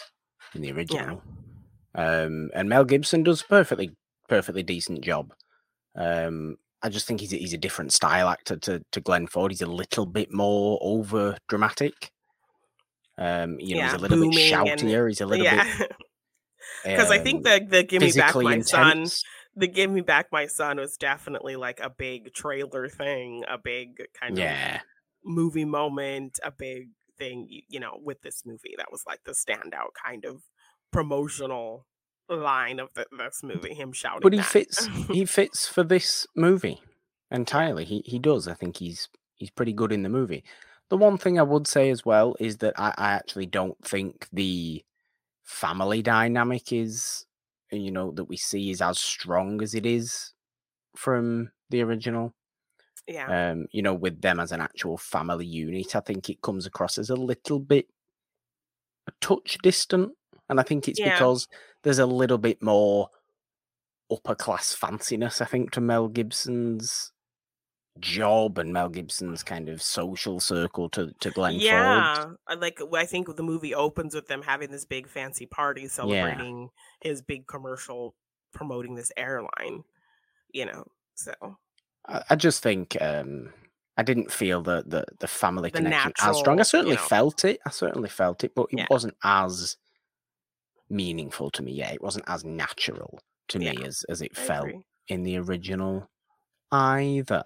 [0.55, 1.21] in the original.
[1.95, 2.23] Yeah.
[2.23, 3.91] Um, and Mel Gibson does perfectly
[4.27, 5.33] perfectly decent job.
[5.95, 9.51] Um, I just think he's a, he's a different style actor to to Glenn Ford.
[9.51, 12.11] He's a little bit more over dramatic.
[13.17, 14.99] Um, you know, yeah, he's a little bit shoutier.
[14.99, 15.77] And, he's a little yeah.
[15.77, 15.91] bit
[16.83, 18.69] because um, I think um, the the "Give Me Back My intense.
[18.69, 23.57] Son," the "Give Me Back My Son" was definitely like a big trailer thing, a
[23.57, 24.75] big kind yeah.
[24.75, 24.81] of
[25.23, 28.73] movie moment, a big thing, you know, with this movie.
[28.77, 30.41] That was like the standout kind of
[30.91, 31.85] promotional
[32.29, 33.73] line of the, this movie.
[33.73, 34.47] Him shouting, but he that.
[34.47, 34.87] fits.
[35.11, 36.81] he fits for this movie
[37.31, 37.85] entirely.
[37.85, 38.47] He he does.
[38.47, 40.43] I think he's he's pretty good in the movie.
[40.93, 44.27] The one thing I would say as well is that I, I actually don't think
[44.31, 44.83] the
[45.43, 47.25] family dynamic is
[47.71, 50.33] you know that we see is as strong as it is
[50.95, 52.35] from the original
[53.07, 56.67] yeah um you know with them as an actual family unit i think it comes
[56.67, 57.87] across as a little bit
[59.07, 60.11] a touch distant
[60.47, 61.15] and i think it's yeah.
[61.15, 61.47] because
[61.81, 63.09] there's a little bit more
[64.11, 67.12] upper class fanciness i think to mel gibson's
[67.99, 72.15] job and Mel Gibson's kind of social circle to to Glenn yeah,
[72.47, 72.59] Ford.
[72.59, 76.69] like I think the movie opens with them having this big fancy party celebrating
[77.03, 77.09] yeah.
[77.09, 78.15] his big commercial
[78.53, 79.83] promoting this airline.
[80.51, 80.85] You know,
[81.15, 81.33] so
[82.07, 83.53] I, I just think um
[83.95, 86.59] I didn't feel the the, the family the connection natural, as strong.
[86.59, 87.07] I certainly you know.
[87.07, 87.59] felt it.
[87.65, 88.87] I certainly felt it, but it yeah.
[88.89, 89.77] wasn't as
[90.89, 91.73] meaningful to me.
[91.73, 93.19] Yeah, it wasn't as natural
[93.49, 94.85] to yeah, me as as it I felt agree.
[95.09, 96.09] in the original
[96.71, 97.43] either.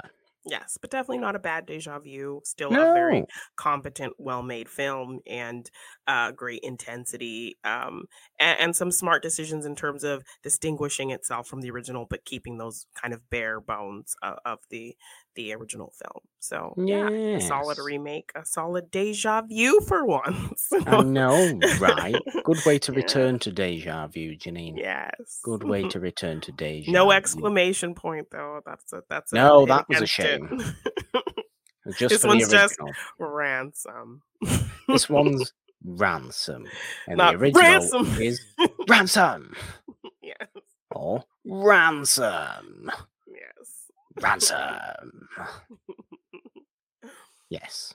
[0.49, 2.41] Yes, but definitely not a bad deja vu.
[2.43, 3.25] Still a very
[3.57, 5.69] competent, well made film and
[6.07, 8.05] uh, great intensity um,
[8.39, 12.57] and, and, some smart decisions in terms of distinguishing itself from the original, but keeping
[12.57, 14.95] those kind of bare bones uh, of the
[15.37, 16.23] the original film.
[16.39, 20.67] So yeah, a solid remake, a solid deja vu for once.
[20.85, 22.15] I know, right?
[22.43, 22.97] Good way to yeah.
[22.97, 24.77] return to deja vu, Janine.
[24.77, 25.39] Yes.
[25.43, 26.91] Good way to return to deja.
[26.91, 28.61] No exclamation point though.
[28.65, 29.65] That's a that's a no.
[29.65, 30.59] That was a shame.
[31.97, 32.77] just this one's just
[33.19, 34.23] ransom.
[34.87, 35.53] this one's
[35.85, 36.65] ransom,
[37.07, 38.21] and Not the original ransom.
[38.21, 38.41] is
[38.89, 39.53] ransom.
[40.21, 40.47] yes.
[40.91, 42.89] Or ransom.
[44.21, 45.29] Ransom.
[47.49, 47.93] yes.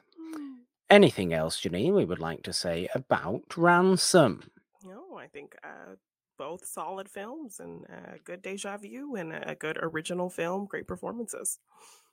[0.90, 4.50] Anything else, Janine, we would like to say about Ransom?
[4.84, 5.94] No, I think uh,
[6.38, 11.58] both solid films and a good deja vu and a good original film, great performances.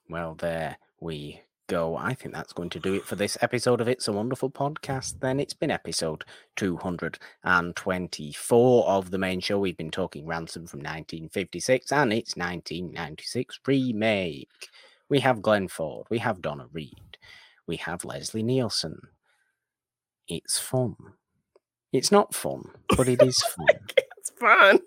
[0.08, 1.96] Well, there we go.
[1.96, 5.20] I think that's going to do it for this episode of It's a Wonderful Podcast.
[5.20, 6.24] Then it's been episode
[6.56, 9.60] 224 of the main show.
[9.60, 14.48] We've been talking Ransom from 1956 and its 1996 remake.
[15.08, 17.18] We have Glenn Ford, we have Donna Reed,
[17.68, 19.00] we have Leslie Nielsen.
[20.26, 20.96] It's fun.
[21.92, 22.64] It's not fun,
[22.96, 23.66] but it is fun.
[24.18, 24.80] it's fun.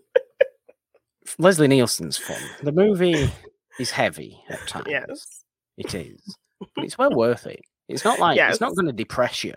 [1.37, 2.41] Leslie Nielsen's fun.
[2.61, 3.31] The movie
[3.79, 4.87] is heavy at times.
[4.89, 5.45] Yes.
[5.77, 6.37] It is
[6.75, 7.61] but it's well worth it.
[7.87, 8.53] It's not like yes.
[8.53, 9.55] it's not going to depress you.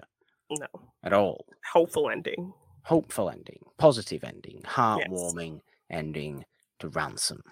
[0.51, 0.67] No.
[1.03, 1.47] At all.
[1.73, 2.53] Hopeful ending.
[2.83, 3.61] Hopeful ending.
[3.79, 4.63] Positive ending.
[4.65, 5.63] Heartwarming yes.
[5.91, 6.45] ending
[6.79, 7.43] to Ransom.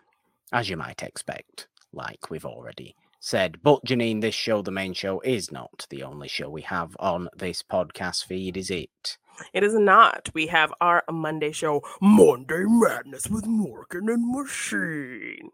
[0.53, 3.63] As you might expect, like we've already said.
[3.63, 7.29] But Janine, this show, the main show, is not the only show we have on
[7.37, 9.19] this podcast feed, is it?
[9.53, 10.29] It is not.
[10.35, 15.49] We have our Monday show, Monday Madness with Morgan and Janine.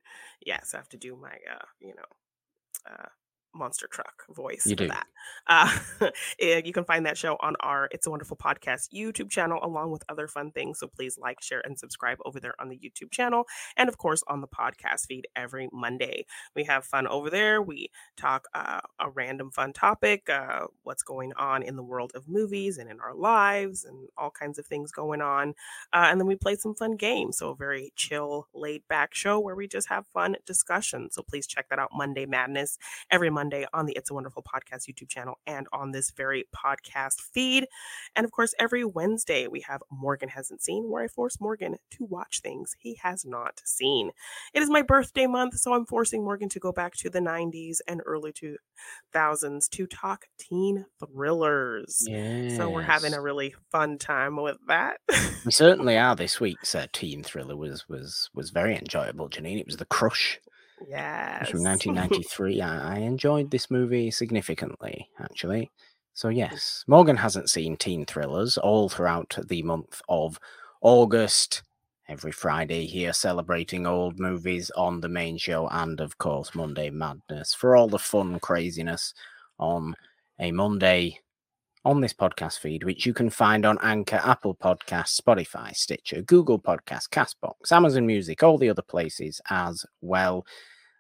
[0.45, 3.09] Yes, I have to do my, uh, you know, uh,
[3.55, 4.89] monster truck voice you for do.
[4.89, 5.07] that.
[5.47, 9.91] Uh, you can find that show on our It's a Wonderful Podcast YouTube channel, along
[9.91, 10.79] with other fun things.
[10.79, 13.45] So please like, share, and subscribe over there on the YouTube channel.
[13.77, 16.27] And of course, on the podcast feed every Monday.
[16.55, 17.61] We have fun over there.
[17.61, 22.29] We talk uh, a random fun topic, uh, what's going on in the world of
[22.29, 25.51] movies and in our lives, and all kinds of things going on.
[25.93, 27.39] Uh, and then we play some fun games.
[27.39, 31.11] So a very chill, laid back show where we just have fun discussion.
[31.11, 32.79] So please check that out Monday Madness
[33.11, 36.45] every Monday Monday on the It's a Wonderful Podcast YouTube channel and on this very
[36.55, 37.66] podcast feed.
[38.14, 42.05] And of course, every Wednesday we have Morgan Hasn't Seen, where I force Morgan to
[42.05, 44.11] watch things he has not seen.
[44.53, 47.78] It is my birthday month, so I'm forcing Morgan to go back to the 90s
[47.88, 48.34] and early
[49.14, 52.05] 2000s to talk teen thrillers.
[52.07, 52.59] Yes.
[52.59, 54.99] So we're having a really fun time with that.
[55.47, 56.14] we certainly are.
[56.14, 59.61] This week's uh, teen thriller was was was very enjoyable, Janine.
[59.61, 60.38] It was The Crush.
[60.89, 61.49] Yes.
[61.49, 62.61] From 1993.
[62.61, 65.70] I, I enjoyed this movie significantly, actually.
[66.14, 66.37] So, mm.
[66.37, 70.39] yes, Morgan hasn't seen teen thrillers all throughout the month of
[70.81, 71.62] August.
[72.09, 77.55] Every Friday here, celebrating old movies on the main show, and of course, Monday Madness
[77.55, 79.14] for all the fun craziness
[79.61, 79.95] on
[80.41, 81.20] a Monday
[81.85, 86.59] on this podcast feed, which you can find on Anchor, Apple Podcasts, Spotify, Stitcher, Google
[86.59, 90.45] Podcasts, Castbox, Amazon Music, all the other places as well.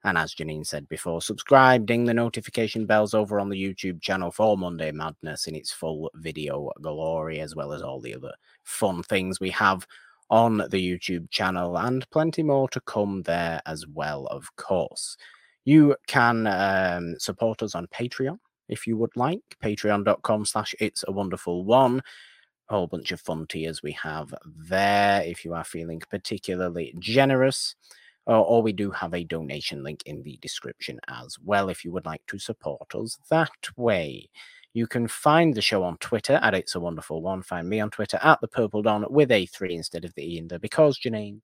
[0.04, 4.30] And as Janine said before, subscribe, ding the notification bells over on the YouTube channel
[4.30, 8.32] for Monday Madness in its full video glory, as well as all the other
[8.64, 9.86] fun things we have
[10.30, 15.18] on the YouTube channel, and plenty more to come there as well, of course.
[15.66, 18.38] You can um, support us on Patreon
[18.70, 19.42] if you would like.
[19.62, 22.02] Patreon.com slash it's a wonderful one.
[22.68, 27.74] A whole bunch of fun tiers we have there if you are feeling particularly generous.
[28.26, 31.92] Or, or we do have a donation link in the description as well if you
[31.92, 34.28] would like to support us that way.
[34.72, 37.42] You can find the show on Twitter at It's a Wonderful One.
[37.42, 40.38] Find me on Twitter at the Purple Dawn with a three instead of the E
[40.38, 41.40] in there because Janine.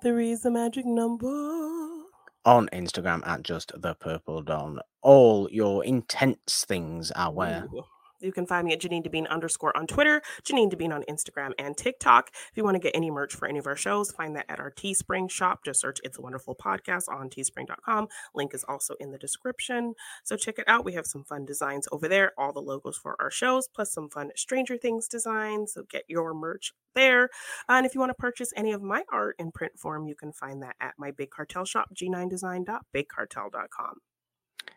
[0.00, 1.97] Three is the magic number
[2.44, 4.80] on Instagram at just the purple dawn.
[5.02, 7.66] All your intense things are where.
[7.74, 7.84] Ooh.
[8.20, 11.76] You can find me at Janine Devine underscore on Twitter, Janine Devine on Instagram and
[11.76, 12.30] TikTok.
[12.32, 14.60] If you want to get any merch for any of our shows, find that at
[14.60, 15.64] our Teespring shop.
[15.64, 18.08] Just search It's a Wonderful Podcast on teespring.com.
[18.34, 19.94] Link is also in the description.
[20.24, 20.84] So check it out.
[20.84, 24.10] We have some fun designs over there, all the logos for our shows, plus some
[24.10, 25.74] fun Stranger Things designs.
[25.74, 27.28] So get your merch there.
[27.68, 30.32] and if you want to purchase any of my art in print form, you can
[30.32, 33.94] find that at my Big Cartel shop, g9design.bigcartel.com.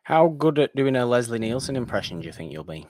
[0.04, 2.88] How good at doing a Leslie Nielsen impression do you think you'll be?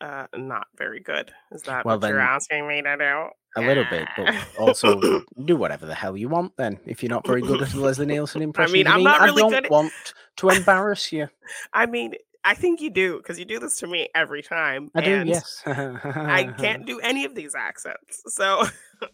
[0.00, 1.32] Uh, not very good.
[1.52, 3.28] Is that well, what you're asking me to do?
[3.56, 6.56] A little bit, but also do whatever the hell you want.
[6.56, 9.22] Then, if you're not very good at the Leslie Nielsen impression, I mean, I'm not
[9.22, 9.64] really I don't.
[9.64, 9.70] At...
[9.70, 9.92] want
[10.36, 11.28] to embarrass you.
[11.72, 14.90] I mean, I think you do because you do this to me every time.
[14.94, 15.24] I do.
[15.26, 15.62] Yes.
[15.66, 18.64] I can't do any of these accents, so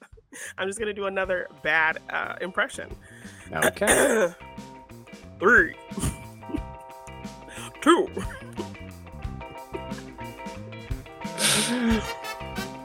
[0.59, 2.95] I'm just gonna do another bad uh, impression.
[3.53, 4.35] Okay.
[5.39, 5.74] Three,
[7.80, 8.09] two.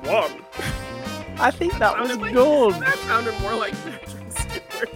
[0.04, 0.44] One.
[1.40, 2.74] I think that was like, good.
[2.76, 4.92] That sounded more like Patrick Stewart.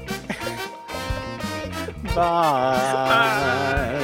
[2.04, 2.14] Bye.
[2.16, 3.98] Bye.